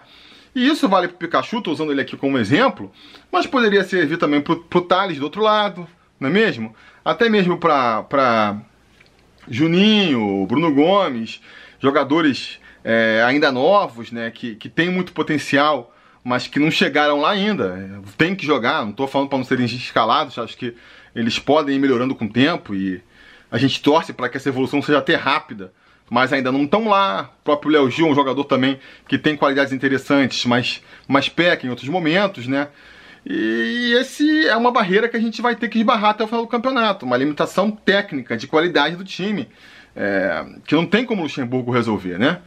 E 0.56 0.68
isso 0.68 0.90
vale 0.90 1.08
pro 1.08 1.18
Pikachu, 1.18 1.62
tô 1.62 1.72
usando 1.72 1.92
ele 1.92 2.02
aqui 2.02 2.18
como 2.18 2.38
exemplo, 2.38 2.92
mas 3.32 3.46
poderia 3.46 3.84
servir 3.84 4.18
também 4.18 4.42
pro, 4.42 4.64
pro 4.64 4.82
Thales 4.82 5.20
do 5.20 5.24
outro 5.24 5.42
lado, 5.42 5.88
não 6.20 6.30
é 6.30 6.32
mesmo? 6.32 6.76
Até 7.06 7.30
mesmo 7.30 7.60
para 7.60 8.02
pra 8.04 8.60
Juninho, 9.48 10.46
Bruno 10.48 10.74
Gomes, 10.74 11.42
jogadores 11.80 12.60
é, 12.84 13.24
ainda 13.24 13.52
novos, 13.52 14.12
né, 14.12 14.32
que, 14.32 14.56
que 14.56 14.68
tem 14.68 14.90
muito 14.90 15.14
potencial, 15.14 15.94
mas 16.28 16.46
que 16.46 16.60
não 16.60 16.70
chegaram 16.70 17.22
lá 17.22 17.32
ainda. 17.32 18.02
Tem 18.18 18.36
que 18.36 18.46
jogar, 18.46 18.84
não 18.84 18.90
estou 18.90 19.08
falando 19.08 19.30
para 19.30 19.38
não 19.38 19.46
serem 19.46 19.66
escalados, 19.66 20.38
acho 20.38 20.58
que 20.58 20.76
eles 21.16 21.40
podem 21.40 21.78
ir 21.78 21.80
melhorando 21.80 22.14
com 22.14 22.26
o 22.26 22.30
tempo 22.30 22.76
e 22.76 23.02
a 23.50 23.58
gente 23.58 23.82
torce 23.82 24.12
para 24.12 24.28
que 24.28 24.36
essa 24.36 24.50
evolução 24.50 24.82
seja 24.82 24.98
até 24.98 25.16
rápida, 25.16 25.72
mas 26.10 26.34
ainda 26.34 26.52
não 26.52 26.66
estão 26.66 26.90
lá. 26.90 27.32
O 27.40 27.44
próprio 27.46 27.72
Léo 27.72 27.90
Gil, 27.90 28.10
um 28.10 28.14
jogador 28.14 28.44
também 28.44 28.78
que 29.08 29.18
tem 29.18 29.38
qualidades 29.38 29.72
interessantes, 29.72 30.44
mas, 30.46 30.84
mas 31.08 31.30
peca 31.30 31.66
em 31.66 31.70
outros 31.70 31.88
momentos, 31.88 32.46
né? 32.46 32.68
E 33.26 33.94
esse 33.98 34.48
é 34.48 34.56
uma 34.58 34.72
barreira 34.72 35.08
que 35.08 35.16
a 35.16 35.22
gente 35.22 35.42
vai 35.42 35.56
ter 35.56 35.70
que 35.70 35.80
esbarrar 35.80 36.10
até 36.10 36.26
o 36.26 36.28
final 36.28 36.42
do 36.42 36.50
campeonato, 36.50 37.06
uma 37.06 37.16
limitação 37.16 37.72
técnica 37.72 38.36
de 38.36 38.48
qualidade 38.48 38.98
do 38.98 39.06
time, 39.06 39.48
é, 39.96 40.46
que 40.66 40.76
não 40.76 40.86
tem 40.86 41.06
como 41.06 41.22
o 41.22 41.24
Luxemburgo 41.24 41.72
resolver, 41.72 42.20
né? 42.20 42.42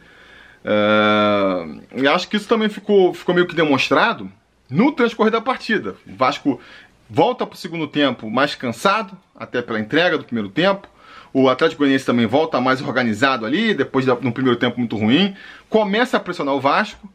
É, 0.63 2.01
e 2.01 2.07
acho 2.07 2.27
que 2.27 2.37
isso 2.37 2.47
também 2.47 2.69
ficou, 2.69 3.13
ficou 3.13 3.33
meio 3.33 3.47
que 3.47 3.55
demonstrado 3.55 4.31
no 4.69 4.91
transcorrer 4.91 5.31
da 5.31 5.41
partida. 5.41 5.95
O 6.07 6.15
Vasco 6.15 6.59
volta 7.09 7.45
para 7.45 7.55
o 7.55 7.57
segundo 7.57 7.87
tempo 7.87 8.29
mais 8.29 8.55
cansado, 8.55 9.17
até 9.35 9.61
pela 9.61 9.79
entrega 9.79 10.17
do 10.17 10.23
primeiro 10.23 10.49
tempo. 10.49 10.87
O 11.33 11.49
Atlético 11.49 11.79
Goianiense 11.79 12.05
também 12.05 12.25
volta 12.25 12.59
mais 12.59 12.81
organizado 12.81 13.45
ali, 13.45 13.73
depois 13.73 14.05
de 14.05 14.11
um 14.11 14.31
primeiro 14.31 14.59
tempo 14.59 14.77
muito 14.77 14.97
ruim. 14.97 15.35
Começa 15.69 16.17
a 16.17 16.19
pressionar 16.19 16.55
o 16.55 16.59
Vasco. 16.59 17.11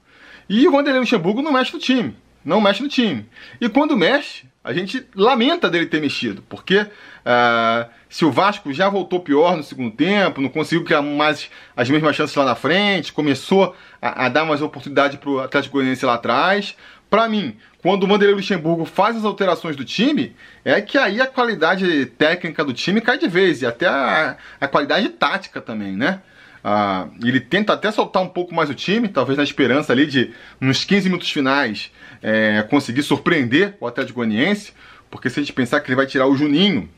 E 0.49 0.67
o 0.67 0.71
Vanderlei 0.71 1.01
Luxemburgo 1.01 1.43
não 1.43 1.53
mexe 1.53 1.73
no 1.73 1.79
time. 1.79 2.17
Não 2.45 2.61
mexe 2.61 2.83
no 2.83 2.89
time. 2.89 3.27
E 3.61 3.69
quando 3.69 3.97
mexe, 3.97 4.47
a 4.67 4.73
gente 4.73 5.07
lamenta 5.15 5.71
dele 5.71 5.87
ter 5.87 6.01
mexido, 6.01 6.43
porque 6.49 6.79
uh, 6.81 7.89
se 8.09 8.25
o 8.25 8.33
Vasco 8.33 8.73
já 8.73 8.89
voltou 8.89 9.21
pior 9.21 9.57
no 9.57 9.63
segundo 9.63 9.93
tempo, 9.93 10.41
não 10.41 10.49
conseguiu 10.49 10.85
criar 10.85 11.03
mais 11.03 11.49
as 11.77 11.89
mesmas 11.89 12.17
chances 12.17 12.35
lá 12.35 12.45
na 12.45 12.57
frente, 12.57 13.13
começou 13.13 13.77
a, 14.03 14.27
a 14.27 14.29
dar 14.29 14.45
mais 14.45 14.61
oportunidade 14.61 15.19
para 15.19 15.31
o 15.31 15.39
Atlético 15.39 15.75
Goianiense 15.75 16.05
lá 16.05 16.15
atrás. 16.15 16.77
Para 17.09 17.29
mim, 17.29 17.57
quando 17.81 18.03
o 18.03 18.07
Vanderlei 18.09 18.35
Luxemburgo 18.35 18.85
faz 18.85 19.17
as 19.17 19.25
alterações 19.25 19.77
do 19.77 19.85
time, 19.85 20.35
é 20.65 20.81
que 20.81 20.99
aí 20.99 21.21
a 21.21 21.29
qualidade 21.29 22.07
técnica 22.07 22.65
do 22.65 22.75
time 22.75 23.01
cai 23.01 23.19
de 23.19 23.29
vez, 23.29 23.63
e 23.63 23.67
até 23.67 23.87
a, 23.87 24.37
a 24.61 24.67
qualidade 24.67 25.09
tática 25.11 25.61
também, 25.61 25.97
né? 25.97 26.21
Ah, 26.69 27.07
ele 27.23 27.39
tenta 27.39 27.75
até 27.75 27.93
soltar 27.93 28.21
um 28.21 28.29
pouco 28.29 28.53
mais 28.53 28.69
o 28.69 28.75
time, 28.75 29.07
talvez 29.07 29.39
na 29.39 29.45
esperança 29.45 29.93
ali 29.93 30.05
de, 30.05 30.33
nos 30.61 30.85
15 30.85 31.09
minutos 31.09 31.31
finais, 31.31 31.93
é, 32.21 32.61
conseguir 32.69 33.05
surpreender 33.05 33.77
o 33.79 33.87
Atlético 33.87 34.17
Goianiense, 34.17 34.73
porque 35.09 35.31
se 35.31 35.39
a 35.39 35.45
gente 35.45 35.53
pensar 35.53 35.79
que 35.79 35.87
ele 35.87 35.95
vai 35.95 36.07
tirar 36.07 36.27
o 36.27 36.37
Juninho 36.37 36.89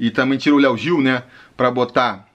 e 0.00 0.10
também 0.10 0.38
tira 0.38 0.56
o 0.56 0.58
Léo 0.58 0.74
Gil, 0.78 1.02
né, 1.02 1.22
para 1.54 1.70
botar 1.70 2.26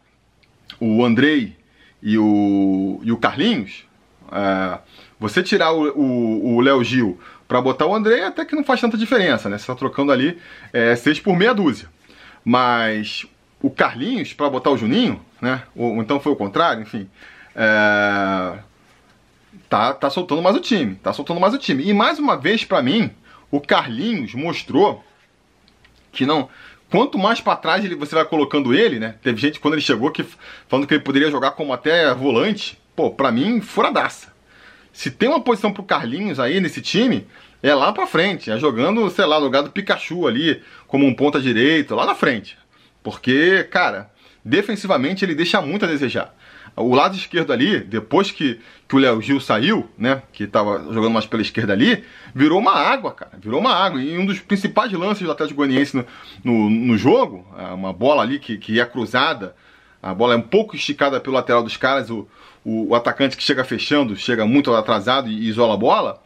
o 0.79 1.03
Andrei 1.03 1.57
e 2.03 2.19
o, 2.19 3.01
e 3.03 3.11
o 3.11 3.17
Carlinhos, 3.17 3.85
é, 4.31 4.77
você 5.19 5.41
tirar 5.41 5.71
o 5.71 6.61
Léo 6.61 6.83
Gil 6.83 7.19
para 7.47 7.59
botar 7.59 7.87
o 7.87 7.95
Andrei, 7.95 8.21
até 8.21 8.45
que 8.45 8.55
não 8.55 8.63
faz 8.63 8.79
tanta 8.79 8.95
diferença, 8.95 9.49
né? 9.49 9.57
Você 9.57 9.63
está 9.63 9.73
trocando 9.73 10.11
ali 10.11 10.37
é, 10.71 10.95
seis 10.95 11.19
por 11.19 11.35
meia 11.35 11.51
dúzia. 11.51 11.89
Mas 12.45 13.25
o 13.59 13.71
Carlinhos 13.71 14.33
para 14.33 14.47
botar 14.51 14.69
o 14.69 14.77
Juninho, 14.77 15.19
né? 15.41 15.63
Ou, 15.75 16.01
então 16.01 16.19
foi 16.19 16.31
o 16.31 16.35
contrário, 16.35 16.81
enfim. 16.81 17.09
É, 17.55 18.59
tá, 19.67 19.93
tá 19.93 20.09
soltando 20.09 20.41
mais 20.41 20.55
o 20.55 20.59
time, 20.59 20.95
tá 20.95 21.13
soltando 21.13 21.39
mais 21.39 21.53
o 21.53 21.57
time. 21.57 21.83
E 21.83 21.93
mais 21.93 22.19
uma 22.19 22.37
vez 22.37 22.63
para 22.63 22.81
mim, 22.81 23.11
o 23.51 23.59
Carlinhos 23.59 24.33
mostrou 24.33 25.03
que 26.11 26.25
não, 26.25 26.49
quanto 26.89 27.17
mais 27.17 27.39
para 27.39 27.55
trás 27.55 27.83
ele, 27.85 27.95
você 27.95 28.15
vai 28.15 28.25
colocando 28.25 28.73
ele, 28.73 28.99
né? 28.99 29.15
Teve 29.21 29.39
gente 29.39 29.59
quando 29.59 29.75
ele 29.75 29.81
chegou 29.81 30.11
que 30.11 30.25
falando 30.67 30.87
que 30.87 30.93
ele 30.93 31.03
poderia 31.03 31.31
jogar 31.31 31.51
como 31.51 31.73
até 31.73 32.13
volante. 32.13 32.77
Pô, 32.95 33.11
para 33.11 33.31
mim 33.31 33.61
furadaça. 33.61 34.33
Se 34.91 35.09
tem 35.09 35.29
uma 35.29 35.39
posição 35.39 35.71
pro 35.71 35.83
Carlinhos 35.83 36.39
aí 36.39 36.59
nesse 36.59 36.81
time, 36.81 37.27
é 37.61 37.73
lá 37.73 37.93
pra 37.93 38.07
frente, 38.07 38.51
é 38.51 38.57
jogando, 38.57 39.09
sei 39.09 39.25
lá, 39.25 39.37
no 39.37 39.45
lugar 39.45 39.63
do 39.63 39.71
Pikachu 39.71 40.27
ali, 40.27 40.61
como 40.87 41.05
um 41.05 41.13
ponta 41.13 41.39
direito, 41.39 41.95
lá 41.95 42.05
na 42.05 42.15
frente. 42.15 42.57
Porque, 43.03 43.63
cara, 43.65 44.09
defensivamente 44.43 45.23
ele 45.23 45.35
deixa 45.35 45.61
muito 45.61 45.85
a 45.85 45.87
desejar. 45.87 46.33
O 46.75 46.93
lado 46.95 47.15
esquerdo 47.15 47.51
ali, 47.51 47.79
depois 47.79 48.31
que, 48.31 48.59
que 48.87 48.95
o 48.95 48.99
Léo 48.99 49.21
Gil 49.21 49.39
saiu, 49.39 49.89
né, 49.97 50.21
que 50.31 50.47
tava 50.47 50.93
jogando 50.93 51.11
mais 51.11 51.25
pela 51.25 51.41
esquerda 51.41 51.73
ali, 51.73 52.03
virou 52.33 52.59
uma 52.59 52.73
água, 52.73 53.11
cara, 53.11 53.31
virou 53.39 53.59
uma 53.59 53.73
água. 53.73 54.01
E 54.01 54.17
um 54.17 54.25
dos 54.25 54.39
principais 54.39 54.91
lances 54.93 55.23
do 55.23 55.31
Atlético 55.31 55.57
Goianiense 55.57 55.97
no, 55.97 56.05
no, 56.43 56.69
no 56.69 56.97
jogo, 56.97 57.45
é 57.57 57.73
uma 57.73 57.91
bola 57.91 58.21
ali 58.21 58.39
que, 58.39 58.57
que 58.57 58.79
é 58.79 58.85
cruzada, 58.85 59.55
a 60.01 60.13
bola 60.13 60.33
é 60.33 60.37
um 60.37 60.41
pouco 60.41 60.75
esticada 60.75 61.19
pelo 61.19 61.35
lateral 61.35 61.63
dos 61.63 61.75
caras, 61.75 62.09
o, 62.09 62.27
o, 62.63 62.89
o 62.89 62.95
atacante 62.95 63.35
que 63.35 63.43
chega 63.43 63.63
fechando, 63.63 64.15
chega 64.15 64.45
muito 64.45 64.73
atrasado 64.73 65.29
e, 65.29 65.33
e 65.33 65.49
isola 65.49 65.73
a 65.73 65.77
bola. 65.77 66.23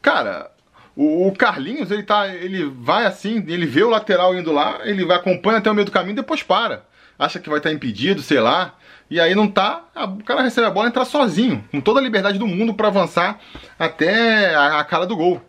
Cara, 0.00 0.50
o, 0.96 1.30
Carlinhos, 1.32 1.90
ele 1.90 2.02
tá. 2.02 2.26
Ele 2.28 2.64
vai 2.64 3.04
assim, 3.04 3.44
ele 3.48 3.66
vê 3.66 3.82
o 3.82 3.90
lateral 3.90 4.34
indo 4.34 4.50
lá, 4.50 4.80
ele 4.84 5.04
vai 5.04 5.16
acompanha 5.16 5.58
até 5.58 5.70
o 5.70 5.74
meio 5.74 5.84
do 5.84 5.92
caminho 5.92 6.16
depois 6.16 6.42
para. 6.42 6.86
Acha 7.18 7.38
que 7.38 7.48
vai 7.48 7.58
estar 7.58 7.72
impedido, 7.72 8.22
sei 8.22 8.40
lá. 8.40 8.74
E 9.08 9.20
aí 9.20 9.34
não 9.34 9.46
tá, 9.46 9.84
o 10.18 10.24
cara 10.24 10.42
recebe 10.42 10.66
a 10.66 10.70
bola 10.70 10.86
e 10.86 10.90
entra 10.90 11.04
sozinho, 11.04 11.64
com 11.70 11.80
toda 11.80 12.00
a 12.00 12.02
liberdade 12.02 12.38
do 12.38 12.46
mundo 12.46 12.74
para 12.74 12.88
avançar 12.88 13.38
até 13.78 14.52
a, 14.54 14.80
a, 14.80 14.84
cara 14.84 15.06
do 15.06 15.16
gol. 15.16 15.40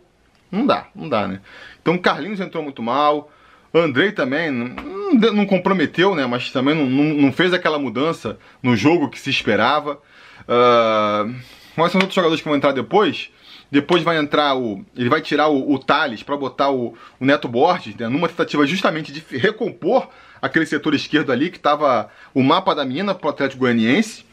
Não 0.50 0.64
dá, 0.64 0.86
não 0.94 1.08
dá, 1.08 1.26
né? 1.26 1.40
Então 1.82 1.98
Carlinhos 1.98 2.40
entrou 2.40 2.62
muito 2.62 2.82
mal. 2.82 3.30
Andrei 3.74 4.12
também 4.12 4.50
não, 4.50 5.32
não 5.32 5.46
comprometeu, 5.46 6.14
né? 6.14 6.24
Mas 6.24 6.52
também 6.52 6.74
não, 6.74 6.86
não, 6.86 7.04
não, 7.22 7.32
fez 7.32 7.52
aquela 7.52 7.78
mudança 7.78 8.38
no 8.62 8.76
jogo 8.76 9.10
que 9.10 9.18
se 9.18 9.28
esperava. 9.28 10.00
Uh, 10.44 11.34
quais 11.74 11.92
são 11.92 11.98
os 11.98 12.04
outros 12.04 12.14
jogadores 12.14 12.40
que 12.40 12.48
vão 12.48 12.56
entrar 12.56 12.72
depois? 12.72 13.30
Depois 13.70 14.02
vai 14.02 14.16
entrar 14.16 14.56
o. 14.56 14.84
Ele 14.96 15.08
vai 15.08 15.20
tirar 15.20 15.48
o, 15.48 15.72
o 15.72 15.78
Thales 15.78 16.22
para 16.22 16.36
botar 16.36 16.70
o, 16.70 16.96
o 17.20 17.24
Neto 17.24 17.48
Borges, 17.48 17.94
né, 17.96 18.08
numa 18.08 18.28
tentativa 18.28 18.66
justamente 18.66 19.12
de 19.12 19.22
recompor 19.36 20.08
aquele 20.40 20.64
setor 20.64 20.94
esquerdo 20.94 21.32
ali 21.32 21.50
que 21.50 21.58
estava 21.58 22.08
o 22.32 22.42
mapa 22.42 22.74
da 22.74 22.84
mina 22.84 23.14
para 23.14 23.26
o 23.26 23.30
Atlético 23.30 23.60
Goianiense. 23.60 24.24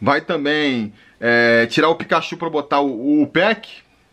Vai 0.00 0.20
também 0.20 0.92
é, 1.20 1.66
tirar 1.66 1.88
o 1.88 1.96
Pikachu 1.96 2.36
para 2.36 2.48
botar 2.48 2.80
o, 2.80 3.22
o 3.22 3.26
Peck, 3.26 3.68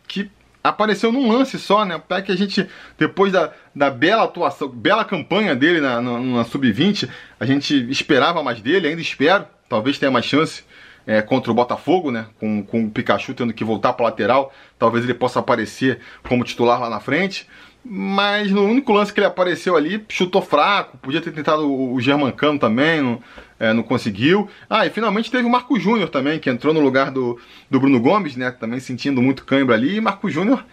que 0.06 0.30
apareceu 0.62 1.12
num 1.12 1.30
lance 1.30 1.58
só, 1.58 1.84
né? 1.84 1.96
O 1.96 2.00
Peck 2.00 2.30
a 2.30 2.36
gente, 2.36 2.68
depois 2.98 3.32
da, 3.32 3.52
da 3.74 3.88
bela 3.88 4.24
atuação, 4.24 4.68
bela 4.68 5.04
campanha 5.04 5.54
dele 5.54 5.80
na, 5.80 6.02
na, 6.02 6.18
na 6.18 6.44
Sub-20, 6.44 7.08
a 7.38 7.46
gente 7.46 7.88
esperava 7.90 8.42
mais 8.42 8.60
dele, 8.60 8.88
ainda 8.88 9.00
espero, 9.00 9.46
talvez 9.68 9.98
tenha 9.98 10.10
mais 10.10 10.26
chance 10.26 10.64
é, 11.06 11.22
contra 11.22 11.50
o 11.50 11.54
Botafogo, 11.54 12.10
né? 12.10 12.26
Com, 12.38 12.62
com 12.62 12.84
o 12.84 12.90
Pikachu 12.90 13.32
tendo 13.34 13.52
que 13.52 13.64
voltar 13.64 13.92
para 13.92 14.06
lateral, 14.06 14.52
talvez 14.78 15.04
ele 15.04 15.14
possa 15.14 15.38
aparecer 15.38 16.00
como 16.28 16.44
titular 16.44 16.80
lá 16.80 16.90
na 16.90 17.00
frente. 17.00 17.46
Mas 17.88 18.50
no 18.50 18.64
único 18.64 18.92
lance 18.92 19.12
que 19.12 19.20
ele 19.20 19.28
apareceu 19.28 19.76
ali, 19.76 20.04
chutou 20.08 20.42
fraco, 20.42 20.98
podia 20.98 21.20
ter 21.20 21.30
tentado 21.30 21.72
o 21.72 22.00
Germancano 22.00 22.58
também, 22.58 23.00
não, 23.00 23.22
é, 23.60 23.72
não 23.72 23.84
conseguiu. 23.84 24.48
Ah, 24.68 24.84
e 24.84 24.90
finalmente 24.90 25.30
teve 25.30 25.44
o 25.44 25.50
Marco 25.50 25.78
Júnior 25.78 26.08
também, 26.08 26.40
que 26.40 26.50
entrou 26.50 26.74
no 26.74 26.80
lugar 26.80 27.12
do, 27.12 27.38
do 27.70 27.78
Bruno 27.78 28.00
Gomes, 28.00 28.34
né? 28.34 28.50
Também 28.50 28.80
sentindo 28.80 29.22
muito 29.22 29.44
cãibra 29.44 29.76
ali. 29.76 29.96
E 29.96 30.00
Marco 30.00 30.28
Júnior 30.28 30.64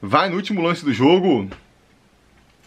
vai 0.00 0.30
no 0.30 0.36
último 0.36 0.62
lance 0.62 0.82
do 0.82 0.94
jogo 0.94 1.46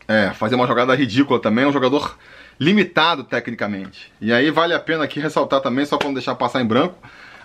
é, 0.08 0.32
fazer 0.34 0.54
uma 0.54 0.68
jogada 0.68 0.94
ridícula 0.94 1.40
também. 1.40 1.64
É 1.64 1.68
um 1.68 1.74
jogador 1.74 2.16
limitado 2.60 3.24
tecnicamente. 3.24 4.12
E 4.20 4.34
aí 4.34 4.52
vale 4.52 4.74
a 4.74 4.80
pena 4.80 5.04
aqui 5.06 5.20
ressaltar 5.20 5.62
também, 5.62 5.86
só 5.86 5.98
para 5.98 6.08
não 6.08 6.14
deixar 6.14 6.36
passar 6.36 6.62
em 6.62 6.66
branco, 6.66 6.98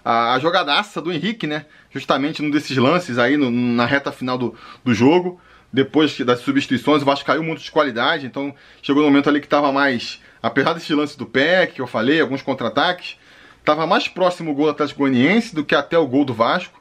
a, 0.05 0.35
a 0.35 0.39
jogadaça 0.39 1.01
do 1.01 1.13
Henrique, 1.13 1.47
né? 1.47 1.67
Justamente 1.91 2.43
num 2.43 2.51
desses 2.51 2.77
lances 2.77 3.19
aí 3.19 3.37
no, 3.37 3.51
na 3.51 3.87
reta 3.87 4.11
final 4.11 4.37
do, 4.37 4.55
do 4.85 4.93
jogo. 4.93 5.41
Depois 5.73 6.17
das 6.21 6.41
substituições, 6.41 7.03
o 7.03 7.05
Vasco 7.05 7.27
caiu 7.27 7.43
muito 7.43 7.63
de 7.63 7.71
qualidade, 7.71 8.27
então 8.27 8.55
chegou 8.81 9.03
no 9.03 9.09
momento 9.09 9.29
ali 9.29 9.41
que 9.41 9.47
estava 9.47 9.73
mais. 9.73 10.21
Apesar 10.41 10.73
desse 10.73 10.95
lance 10.95 11.19
do 11.19 11.27
pé 11.27 11.67
que 11.67 11.81
eu 11.81 11.87
falei, 11.87 12.21
alguns 12.21 12.43
contra-ataques, 12.43 13.17
estava 13.59 13.87
mais 13.87 14.07
próximo 14.07 14.53
o 14.53 14.55
gol 14.55 14.67
do 14.67 14.71
Atlético 14.71 15.01
Goianiense 15.01 15.55
do 15.55 15.65
que 15.65 15.75
até 15.75 15.99
o 15.99 16.07
gol 16.07 16.25
do 16.25 16.35
Vasco. 16.35 16.81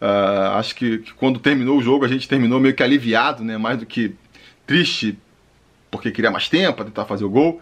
Uh, 0.00 0.56
acho 0.56 0.76
que, 0.76 0.98
que, 0.98 1.12
quando 1.14 1.40
terminou 1.40 1.76
o 1.76 1.82
jogo 1.82 2.04
a 2.04 2.08
gente 2.08 2.28
terminou 2.28 2.60
meio 2.60 2.74
que 2.74 2.82
aliviado, 2.82 3.42
né? 3.42 3.58
Mais 3.58 3.78
do 3.78 3.86
que 3.86 4.14
triste 4.64 5.18
porque 5.90 6.10
queria 6.10 6.30
mais 6.30 6.48
tempo 6.48 6.76
para 6.76 6.84
tentar 6.86 7.04
fazer 7.04 7.24
o 7.24 7.30
gol. 7.30 7.60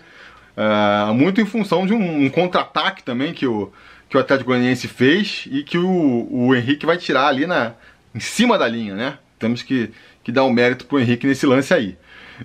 Uh, 0.57 1.13
muito 1.13 1.41
em 1.41 1.45
função 1.45 1.87
de 1.87 1.93
um, 1.93 2.25
um 2.25 2.31
contra-ataque 2.31 3.03
também 3.03 3.35
que 3.35 3.47
o, 3.47 3.71
que 4.09 4.17
o 4.17 4.21
Atlético 4.21 4.51
Goianiense 4.51 4.89
fez 4.89 5.45
e 5.51 5.63
que 5.63 5.77
o, 5.77 6.29
o 6.31 6.55
Henrique 6.55 6.87
vai 6.87 6.97
tirar 6.97 7.27
ali 7.27 7.47
na, 7.47 7.75
em 8.15 8.21
cima 8.21 8.57
da 8.57 8.67
linha, 8.67 8.95
né? 8.95 9.19
Temos 9.39 9.63
que, 9.63 9.91
que 10.25 10.33
dar 10.33 10.45
um 10.45 10.51
mérito 10.51 10.87
pro 10.87 10.99
Henrique 10.99 11.27
nesse 11.27 11.45
lance 11.45 11.75
aí. 11.75 11.97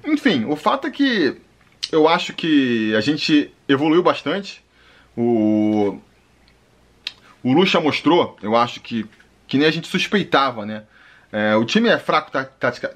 Enfim, 0.05 0.45
o 0.45 0.55
fato 0.55 0.88
é 0.88 0.91
que 0.91 1.38
eu 1.91 2.07
acho 2.07 2.33
que 2.33 2.93
a 2.95 3.01
gente 3.01 3.53
evoluiu 3.67 4.03
bastante. 4.03 4.63
O, 5.15 5.97
o 7.43 7.53
Lucha 7.53 7.79
mostrou, 7.79 8.38
eu 8.41 8.55
acho 8.55 8.81
que, 8.81 9.05
que 9.47 9.57
nem 9.57 9.67
a 9.67 9.71
gente 9.71 9.88
suspeitava, 9.88 10.65
né? 10.65 10.83
É, 11.31 11.55
o 11.55 11.63
time 11.63 11.88
é 11.88 11.97
fraco 11.97 12.29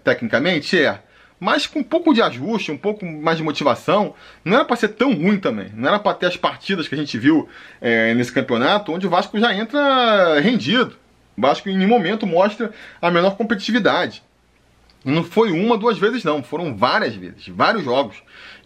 tecnicamente? 0.04 0.77
É 0.77 1.01
mas 1.39 1.68
com 1.68 1.80
um 1.80 1.84
pouco 1.84 2.13
de 2.13 2.22
ajuste, 2.22 2.72
um 2.72 2.77
pouco 2.77 3.06
mais 3.06 3.38
de 3.38 3.44
motivação, 3.44 4.13
não 4.44 4.56
era 4.56 4.65
para 4.65 4.75
ser 4.75 4.89
tão 4.89 5.13
ruim 5.13 5.38
também. 5.38 5.70
Não 5.75 5.89
era 5.89 6.00
para 6.00 6.15
ter 6.15 6.27
as 6.27 6.38
partidas 6.38 6.88
que 6.88 6.96
a 6.96 6.98
gente 6.98 7.18
viu 7.18 7.48
é, 7.82 8.13
nesse 8.13 8.32
campeonato, 8.32 8.92
onde 8.92 9.06
o 9.06 9.10
Vasco 9.10 9.39
já 9.39 9.54
entra 9.54 10.39
rendido. 10.39 10.96
O 11.38 11.42
Vasco 11.42 11.70
em 11.70 11.77
nenhum 11.77 11.89
momento 11.89 12.25
mostra 12.25 12.72
a 13.01 13.12
menor 13.12 13.36
competitividade. 13.36 14.24
Não 15.04 15.24
foi 15.24 15.51
uma, 15.51 15.77
duas 15.77 16.00
vezes 16.00 16.24
não, 16.24 16.42
foram 16.42 16.75
várias 16.75 17.13
vezes, 17.13 17.48
vários 17.50 17.84
jogos, 17.84 18.15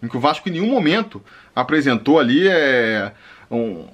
em 0.01 0.07
que 0.07 0.15
o 0.15 0.19
Vasco 0.21 0.47
em 0.47 0.53
nenhum 0.53 0.67
momento 0.67 1.21
apresentou 1.53 2.17
ali 2.17 2.47
é, 2.47 3.11
um, 3.51 3.85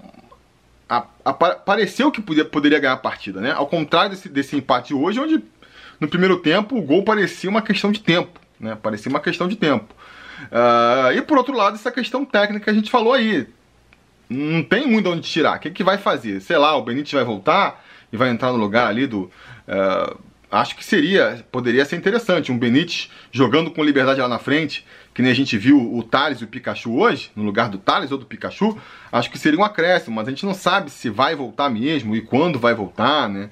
a, 0.87 1.05
a, 1.23 1.33
pareceu 1.33 2.11
que 2.11 2.21
podia, 2.21 2.45
poderia 2.45 2.77
ganhar 2.77 2.93
a 2.93 2.97
partida, 2.97 3.41
né? 3.41 3.51
Ao 3.51 3.65
contrário 3.65 4.11
desse, 4.11 4.29
desse 4.29 4.55
empate 4.55 4.93
hoje, 4.93 5.19
onde 5.19 5.43
no 5.99 6.07
primeiro 6.07 6.37
tempo 6.37 6.77
o 6.77 6.81
gol 6.81 7.03
parecia 7.03 7.49
uma 7.49 7.61
questão 7.61 7.91
de 7.91 7.99
tempo. 7.99 8.39
Né? 8.59 8.77
Parecia 8.81 9.09
uma 9.09 9.19
questão 9.19 9.47
de 9.47 9.55
tempo. 9.55 9.93
Uh, 10.43 11.11
e 11.15 11.21
por 11.21 11.37
outro 11.37 11.55
lado, 11.55 11.75
essa 11.75 11.91
questão 11.91 12.25
técnica 12.25 12.65
que 12.65 12.69
a 12.69 12.73
gente 12.73 12.91
falou 12.91 13.13
aí. 13.13 13.47
Não 14.29 14.63
tem 14.63 14.87
muito 14.87 15.09
onde 15.09 15.21
tirar. 15.21 15.57
O 15.57 15.59
que, 15.59 15.69
que 15.69 15.83
vai 15.83 15.97
fazer? 15.97 16.41
Sei 16.41 16.57
lá, 16.57 16.75
o 16.75 16.81
Benítez 16.81 17.13
vai 17.13 17.23
voltar 17.23 17.83
e 18.11 18.17
vai 18.17 18.29
entrar 18.29 18.51
no 18.51 18.57
lugar 18.57 18.87
ali 18.87 19.05
do. 19.05 19.31
Uh, 19.67 20.19
acho 20.51 20.75
que 20.75 20.83
seria, 20.83 21.45
poderia 21.51 21.85
ser 21.85 21.95
interessante. 21.95 22.51
Um 22.51 22.57
Benítez 22.57 23.09
jogando 23.31 23.69
com 23.69 23.83
liberdade 23.83 24.19
lá 24.19 24.27
na 24.27 24.39
frente, 24.39 24.85
que 25.13 25.21
nem 25.21 25.31
a 25.31 25.35
gente 25.35 25.57
viu 25.57 25.93
o 25.95 26.01
Thales 26.01 26.41
e 26.41 26.43
o 26.43 26.47
Pikachu 26.47 26.97
hoje, 26.97 27.31
no 27.35 27.43
lugar 27.43 27.69
do 27.69 27.77
Thales 27.77 28.11
ou 28.11 28.17
do 28.17 28.25
Pikachu. 28.25 28.77
Acho 29.11 29.29
que 29.29 29.37
seria 29.37 29.59
um 29.59 29.63
acréscimo, 29.63 30.15
mas 30.15 30.27
a 30.27 30.31
gente 30.31 30.45
não 30.45 30.53
sabe 30.53 30.89
se 30.89 31.09
vai 31.09 31.35
voltar 31.35 31.69
mesmo 31.69 32.15
e 32.15 32.21
quando 32.21 32.57
vai 32.57 32.73
voltar, 32.73 33.29
né? 33.29 33.49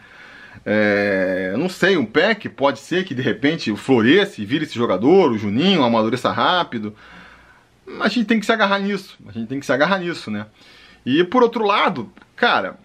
É, 0.65 1.53
não 1.57 1.67
sei, 1.67 1.97
um 1.97 2.05
PEC 2.05 2.49
pode 2.49 2.79
ser 2.79 3.03
que 3.03 3.13
de 3.13 3.21
repente 3.21 3.75
floresça 3.75 4.41
e 4.41 4.45
vire 4.45 4.65
esse 4.65 4.75
jogador, 4.75 5.31
o 5.31 5.37
Juninho, 5.37 5.83
amadureça 5.83 6.31
rápido. 6.31 6.95
A 7.99 8.07
gente 8.07 8.25
tem 8.25 8.39
que 8.39 8.45
se 8.45 8.51
agarrar 8.51 8.79
nisso. 8.79 9.17
A 9.27 9.31
gente 9.31 9.47
tem 9.47 9.59
que 9.59 9.65
se 9.65 9.73
agarrar 9.73 9.99
nisso, 9.99 10.31
né? 10.31 10.45
E 11.05 11.23
por 11.23 11.43
outro 11.43 11.65
lado, 11.65 12.11
cara, 12.35 12.77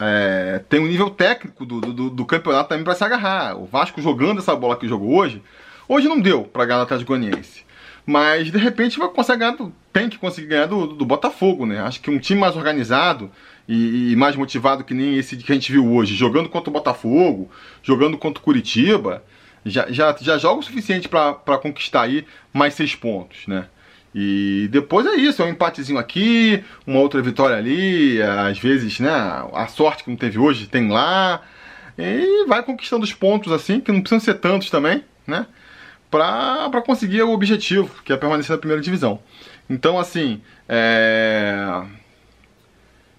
é, 0.00 0.60
tem 0.68 0.80
um 0.80 0.86
nível 0.86 1.10
técnico 1.10 1.64
do, 1.64 1.80
do, 1.80 2.10
do 2.10 2.24
campeonato 2.24 2.68
também 2.68 2.84
para 2.84 2.94
se 2.94 3.04
agarrar. 3.04 3.56
O 3.56 3.66
Vasco 3.66 4.00
jogando 4.00 4.38
essa 4.38 4.54
bola 4.54 4.76
que 4.76 4.86
jogou 4.86 5.16
hoje, 5.16 5.42
hoje 5.88 6.08
não 6.08 6.20
deu 6.20 6.44
para 6.44 6.64
ganhar 6.64 6.80
o 6.80 6.82
Atlético 6.82 7.08
Goianiense. 7.08 7.64
Mas 8.04 8.52
de 8.52 8.58
repente 8.58 8.98
vai 8.98 9.08
conseguir 9.08 9.40
ganhar 9.40 9.56
do, 9.56 9.72
tem 9.92 10.08
que 10.08 10.16
conseguir 10.16 10.46
ganhar 10.46 10.66
do, 10.66 10.86
do 10.86 11.04
Botafogo, 11.04 11.66
né? 11.66 11.80
Acho 11.80 12.00
que 12.00 12.10
um 12.10 12.18
time 12.18 12.40
mais 12.40 12.56
organizado 12.56 13.30
e, 13.68 14.12
e, 14.12 14.16
mais 14.16 14.36
motivado 14.36 14.84
que 14.84 14.94
nem 14.94 15.16
esse 15.16 15.36
que 15.36 15.50
a 15.50 15.54
gente 15.54 15.72
viu 15.72 15.92
hoje, 15.92 16.14
jogando 16.14 16.48
contra 16.48 16.70
o 16.70 16.72
Botafogo, 16.72 17.50
jogando 17.82 18.16
contra 18.16 18.40
o 18.40 18.44
Curitiba, 18.44 19.24
já, 19.64 19.90
já, 19.90 20.16
já 20.20 20.38
joga 20.38 20.60
o 20.60 20.62
suficiente 20.62 21.08
para 21.08 21.58
conquistar 21.58 22.02
aí 22.02 22.24
mais 22.52 22.74
seis 22.74 22.94
pontos, 22.94 23.46
né? 23.46 23.66
E 24.14 24.68
depois 24.70 25.04
é 25.04 25.14
isso, 25.14 25.42
é 25.42 25.44
um 25.44 25.50
empatezinho 25.50 25.98
aqui, 25.98 26.64
uma 26.86 27.00
outra 27.00 27.20
vitória 27.20 27.54
ali, 27.54 28.22
às 28.22 28.58
vezes, 28.58 28.98
né, 28.98 29.10
a 29.52 29.66
sorte 29.66 30.04
que 30.04 30.10
não 30.10 30.16
teve 30.16 30.38
hoje 30.38 30.66
tem 30.66 30.88
lá, 30.88 31.42
e 31.98 32.46
vai 32.46 32.62
conquistando 32.62 33.04
os 33.04 33.12
pontos 33.12 33.52
assim, 33.52 33.78
que 33.78 33.92
não 33.92 34.00
precisam 34.00 34.20
ser 34.20 34.40
tantos 34.40 34.70
também, 34.70 35.04
né, 35.26 35.46
para 36.10 36.80
conseguir 36.80 37.22
o 37.24 37.30
objetivo, 37.30 38.02
que 38.04 38.12
é 38.12 38.16
permanecer 38.16 38.52
na 38.52 38.58
primeira 38.58 38.80
divisão. 38.80 39.20
Então, 39.68 39.98
assim, 39.98 40.40
é... 40.66 41.82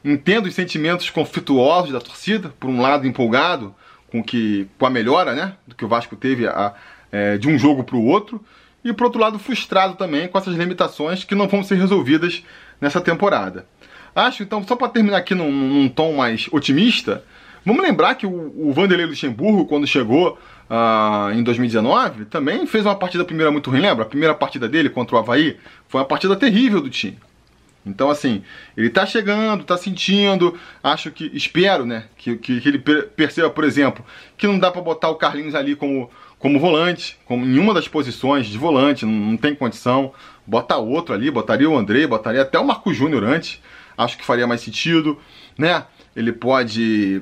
entendo 0.03 0.45
os 0.45 0.55
sentimentos 0.55 1.09
conflituosos 1.09 1.91
da 1.91 1.99
torcida, 1.99 2.53
por 2.59 2.69
um 2.69 2.81
lado 2.81 3.07
empolgado 3.07 3.73
com, 4.11 4.23
que, 4.23 4.67
com 4.77 4.85
a 4.85 4.89
melhora, 4.89 5.33
né, 5.33 5.53
do 5.65 5.75
que 5.75 5.85
o 5.85 5.87
Vasco 5.87 6.15
teve 6.15 6.47
a, 6.47 6.73
é, 7.11 7.37
de 7.37 7.47
um 7.47 7.57
jogo 7.57 7.83
para 7.83 7.95
o 7.95 8.05
outro, 8.05 8.43
e 8.83 8.93
por 8.93 9.05
outro 9.05 9.19
lado 9.19 9.37
frustrado 9.37 9.95
também 9.95 10.27
com 10.27 10.37
essas 10.37 10.55
limitações 10.55 11.23
que 11.23 11.35
não 11.35 11.47
vão 11.47 11.63
ser 11.63 11.75
resolvidas 11.75 12.43
nessa 12.79 13.01
temporada. 13.01 13.65
Acho, 14.15 14.43
então, 14.43 14.65
só 14.65 14.75
para 14.75 14.89
terminar 14.89 15.17
aqui 15.17 15.35
num, 15.35 15.51
num, 15.51 15.89
tom 15.89 16.13
mais 16.13 16.47
otimista, 16.51 17.23
vamos 17.65 17.83
lembrar 17.83 18.15
que 18.15 18.25
o, 18.25 18.69
o 18.69 18.73
Vanderlei 18.73 19.05
Luxemburgo, 19.05 19.65
quando 19.65 19.85
chegou 19.85 20.39
uh, 20.69 21.31
em 21.33 21.43
2019, 21.43 22.25
também 22.25 22.65
fez 22.65 22.85
uma 22.85 22.95
partida 22.95 23.23
primeira 23.23 23.51
muito 23.51 23.69
ruim, 23.69 23.81
lembra? 23.81 24.05
A 24.05 24.07
primeira 24.07 24.33
partida 24.33 24.67
dele 24.67 24.89
contra 24.89 25.15
o 25.15 25.19
Havaí 25.19 25.57
foi 25.87 26.01
uma 26.01 26.07
partida 26.07 26.35
terrível 26.35 26.81
do 26.81 26.89
time. 26.89 27.19
Então, 27.89 28.09
assim, 28.09 28.43
ele 28.75 28.89
tá 28.89 29.05
chegando, 29.05 29.63
tá 29.63 29.77
sentindo, 29.77 30.57
acho 30.83 31.11
que, 31.11 31.29
espero, 31.33 31.85
né, 31.85 32.05
que, 32.17 32.35
que, 32.35 32.61
que 32.61 32.67
ele 32.67 32.79
perceba, 32.79 33.49
por 33.49 33.63
exemplo, 33.63 34.05
que 34.37 34.47
não 34.47 34.59
dá 34.59 34.71
para 34.71 34.81
botar 34.81 35.09
o 35.09 35.15
Carlinhos 35.15 35.55
ali 35.55 35.75
como 35.75 36.09
como 36.39 36.59
volante, 36.59 37.17
como 37.25 37.45
em 37.45 37.57
uma 37.57 37.73
das 37.73 37.87
posições 37.87 38.45
de 38.45 38.57
volante, 38.57 39.05
não, 39.05 39.11
não 39.11 39.37
tem 39.37 39.55
condição. 39.55 40.13
Bota 40.45 40.77
outro 40.77 41.13
ali, 41.13 41.31
botaria 41.31 41.69
o 41.69 41.77
André, 41.77 42.05
botaria 42.07 42.41
até 42.41 42.59
o 42.59 42.65
Marco 42.65 42.93
Júnior 42.93 43.23
antes. 43.23 43.61
Acho 43.97 44.17
que 44.17 44.25
faria 44.25 44.45
mais 44.45 44.61
sentido, 44.61 45.19
né? 45.57 45.85
Ele 46.15 46.31
pode, 46.31 47.21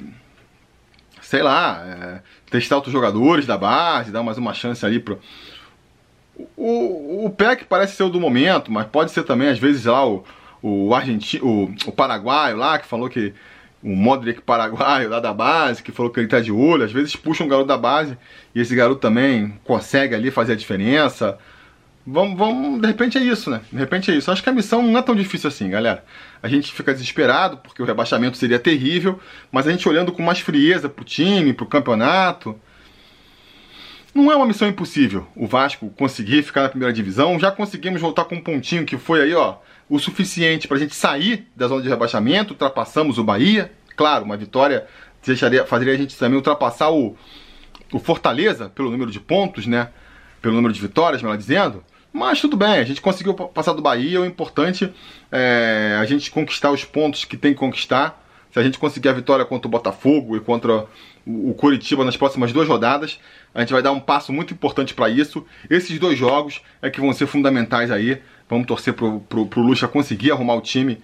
sei 1.22 1.42
lá, 1.42 1.82
é, 1.86 2.22
testar 2.52 2.76
outros 2.76 2.92
jogadores 2.92 3.46
da 3.46 3.58
base, 3.58 4.12
dar 4.12 4.24
mais 4.24 4.38
uma 4.38 4.54
chance 4.54 4.86
ali 4.86 5.00
pro. 5.00 5.20
O, 6.58 7.26
o 7.26 7.30
PEC 7.30 7.64
parece 7.64 7.96
ser 7.96 8.04
o 8.04 8.10
do 8.10 8.20
momento, 8.20 8.70
mas 8.70 8.86
pode 8.88 9.12
ser 9.12 9.24
também, 9.24 9.48
às 9.48 9.58
vezes, 9.58 9.86
lá 9.86 10.06
o, 10.06 10.26
o 10.68 10.96
argentino, 10.96 11.46
o, 11.46 11.76
o 11.86 11.92
paraguaio 11.92 12.58
lá, 12.58 12.80
que 12.80 12.88
falou 12.88 13.08
que 13.08 13.34
um 13.84 13.96
Modric 13.96 14.42
paraguaio 14.42 15.10
lá 15.10 15.20
da 15.20 15.32
base, 15.32 15.84
que 15.84 15.92
falou 15.92 16.12
que 16.12 16.20
ele 16.20 16.28
tá 16.28 16.40
de 16.40 16.52
olho, 16.52 16.84
às 16.84 16.92
vezes 16.92 17.16
puxa 17.16 17.44
um 17.44 17.48
garoto 17.48 17.68
da 17.68 17.78
base 17.78 18.18
e 18.56 18.60
esse 18.60 18.76
garoto 18.76 19.00
também 19.00 19.60
consegue 19.64 20.16
ali 20.16 20.32
fazer 20.32 20.54
a 20.54 20.56
diferença. 20.56 21.38
Vamos, 22.08 22.36
vamos, 22.36 22.82
de 22.82 22.88
repente 22.88 23.16
é 23.16 23.22
isso, 23.22 23.52
né? 23.52 23.62
De 23.72 23.78
repente 23.78 24.10
é 24.10 24.16
isso. 24.16 24.32
Acho 24.32 24.42
que 24.42 24.50
a 24.50 24.54
missão 24.54 24.82
não 24.82 24.98
é 24.98 25.04
tão 25.04 25.16
difícil 25.16 25.48
assim, 25.48 25.70
galera. 25.70 26.04
A 26.42 26.48
gente 26.48 26.74
fica 26.74 26.94
desesperado 26.94 27.58
porque 27.58 27.82
o 27.82 27.86
rebaixamento 27.86 28.36
seria 28.36 28.58
terrível, 28.58 29.20
mas 29.52 29.68
a 29.68 29.72
gente 29.72 29.88
olhando 29.88 30.12
com 30.12 30.24
mais 30.24 30.40
frieza 30.40 30.90
pro 30.90 31.06
time, 31.06 31.54
pro 31.54 31.68
campeonato, 31.68 32.60
não 34.16 34.32
é 34.32 34.36
uma 34.36 34.48
missão 34.48 34.68
impossível 34.68 35.28
o 35.36 35.46
Vasco 35.46 35.90
conseguir 35.92 36.42
ficar 36.42 36.64
na 36.64 36.70
primeira 36.70 36.94
divisão. 36.94 37.38
Já 37.40 37.52
conseguimos 37.52 38.02
voltar 38.02 38.26
com 38.26 38.36
um 38.36 38.42
pontinho 38.42 38.84
que 38.84 38.98
foi 38.98 39.22
aí, 39.22 39.34
ó, 39.36 39.58
o 39.90 40.00
suficiente 40.00 40.68
para 40.68 40.78
a 40.78 40.80
gente 40.80 40.96
sair 40.96 41.48
da 41.56 41.68
zona 41.68 41.82
de 41.82 41.90
rebaixamento, 41.90 42.54
ultrapassamos 42.54 43.18
o 43.18 43.24
Bahia. 43.24 43.72
Claro, 43.96 44.26
uma 44.26 44.36
vitória 44.36 44.88
deixaria, 45.26 45.66
faria 45.66 45.94
a 45.94 45.98
gente 45.98 46.18
também 46.18 46.36
ultrapassar 46.36 46.90
o, 46.92 47.16
o 47.92 48.00
Fortaleza 48.00 48.70
pelo 48.70 48.90
número 48.90 49.12
de 49.12 49.20
pontos, 49.20 49.66
né? 49.66 49.90
Pelo 50.42 50.56
número 50.56 50.74
de 50.74 50.82
vitórias, 50.82 51.22
melhor 51.22 51.38
dizendo. 51.38 51.84
Mas 52.12 52.40
tudo 52.40 52.56
bem, 52.56 52.78
a 52.78 52.84
gente 52.84 53.02
conseguiu 53.02 53.34
passar 53.34 53.74
do 53.74 53.82
Bahia. 53.82 54.22
O 54.22 54.26
importante 54.26 54.92
é 55.32 55.98
a 56.00 56.06
gente 56.06 56.32
conquistar 56.32 56.72
os 56.72 56.86
pontos 56.86 57.26
que 57.26 57.36
tem 57.36 57.54
que 57.54 57.60
conquistar. 57.60 58.24
Se 58.52 58.60
a 58.60 58.64
gente 58.64 58.80
conseguir 58.80 59.10
a 59.10 59.14
vitória 59.14 59.44
contra 59.44 59.68
o 59.68 59.72
Botafogo 59.72 60.38
e 60.38 60.40
contra 60.40 60.86
o 61.26 61.54
Coritiba 61.56 62.06
nas 62.06 62.16
próximas 62.16 62.54
duas 62.54 62.70
rodadas, 62.70 63.20
a 63.54 63.60
gente 63.60 63.74
vai 63.74 63.82
dar 63.82 63.92
um 63.92 64.00
passo 64.00 64.32
muito 64.32 64.54
importante 64.54 64.94
para 64.94 65.10
isso. 65.10 65.46
Esses 65.70 66.00
dois 66.00 66.18
jogos 66.18 66.62
é 66.82 66.90
que 66.90 67.02
vão 67.02 67.12
ser 67.12 67.28
fundamentais 67.28 67.92
aí 67.92 68.22
Vamos 68.50 68.68
torcer 68.68 68.94
pro, 68.94 69.20
pro, 69.22 69.46
pro 69.46 69.62
Lucha 69.62 69.88
conseguir 69.88 70.32
arrumar 70.32 70.56
o 70.56 70.62
time 70.62 71.02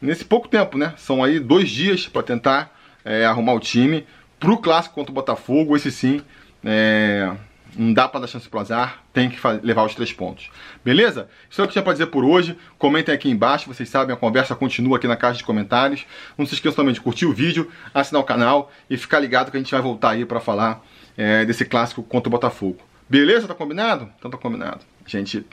nesse 0.00 0.24
pouco 0.24 0.48
tempo, 0.48 0.76
né? 0.76 0.94
São 0.96 1.22
aí 1.22 1.40
dois 1.40 1.70
dias 1.70 2.06
para 2.06 2.22
tentar 2.22 2.76
é, 3.04 3.24
arrumar 3.24 3.54
o 3.54 3.60
time 3.60 4.06
pro 4.38 4.58
clássico 4.58 4.94
contra 4.94 5.10
o 5.10 5.14
Botafogo. 5.14 5.76
Esse 5.76 5.90
sim, 5.90 6.20
é, 6.64 7.32
não 7.76 7.92
dá 7.92 8.06
para 8.08 8.20
dar 8.20 8.26
chance 8.26 8.48
pro 8.48 8.60
azar, 8.60 9.02
tem 9.12 9.30
que 9.30 9.38
levar 9.62 9.84
os 9.84 9.94
três 9.94 10.12
pontos. 10.12 10.50
Beleza? 10.84 11.28
Isso 11.48 11.60
é 11.60 11.64
o 11.64 11.66
que 11.66 11.72
tinha 11.72 11.82
para 11.82 11.92
dizer 11.92 12.06
por 12.06 12.24
hoje. 12.24 12.58
Comentem 12.78 13.14
aqui 13.14 13.30
embaixo, 13.30 13.72
vocês 13.72 13.88
sabem, 13.88 14.14
a 14.14 14.18
conversa 14.18 14.54
continua 14.54 14.98
aqui 14.98 15.06
na 15.06 15.16
caixa 15.16 15.38
de 15.38 15.44
comentários. 15.44 16.04
Não 16.36 16.44
se 16.44 16.54
esqueçam 16.54 16.76
também 16.76 16.92
de 16.92 17.00
curtir 17.00 17.26
o 17.26 17.32
vídeo, 17.32 17.70
assinar 17.94 18.20
o 18.20 18.24
canal 18.24 18.70
e 18.90 18.96
ficar 18.96 19.20
ligado 19.20 19.50
que 19.50 19.56
a 19.56 19.60
gente 19.60 19.72
vai 19.72 19.80
voltar 19.80 20.10
aí 20.10 20.24
para 20.26 20.40
falar 20.40 20.84
é, 21.16 21.44
desse 21.44 21.64
clássico 21.64 22.02
contra 22.02 22.28
o 22.28 22.30
Botafogo. 22.30 22.78
Beleza? 23.08 23.48
Tá 23.48 23.54
combinado? 23.54 24.10
Então 24.18 24.30
tá 24.30 24.36
combinado. 24.36 24.80
A 25.04 25.08
gente 25.08 25.46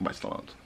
vai 0.00 0.14
se 0.14 0.20
falando. 0.20 0.65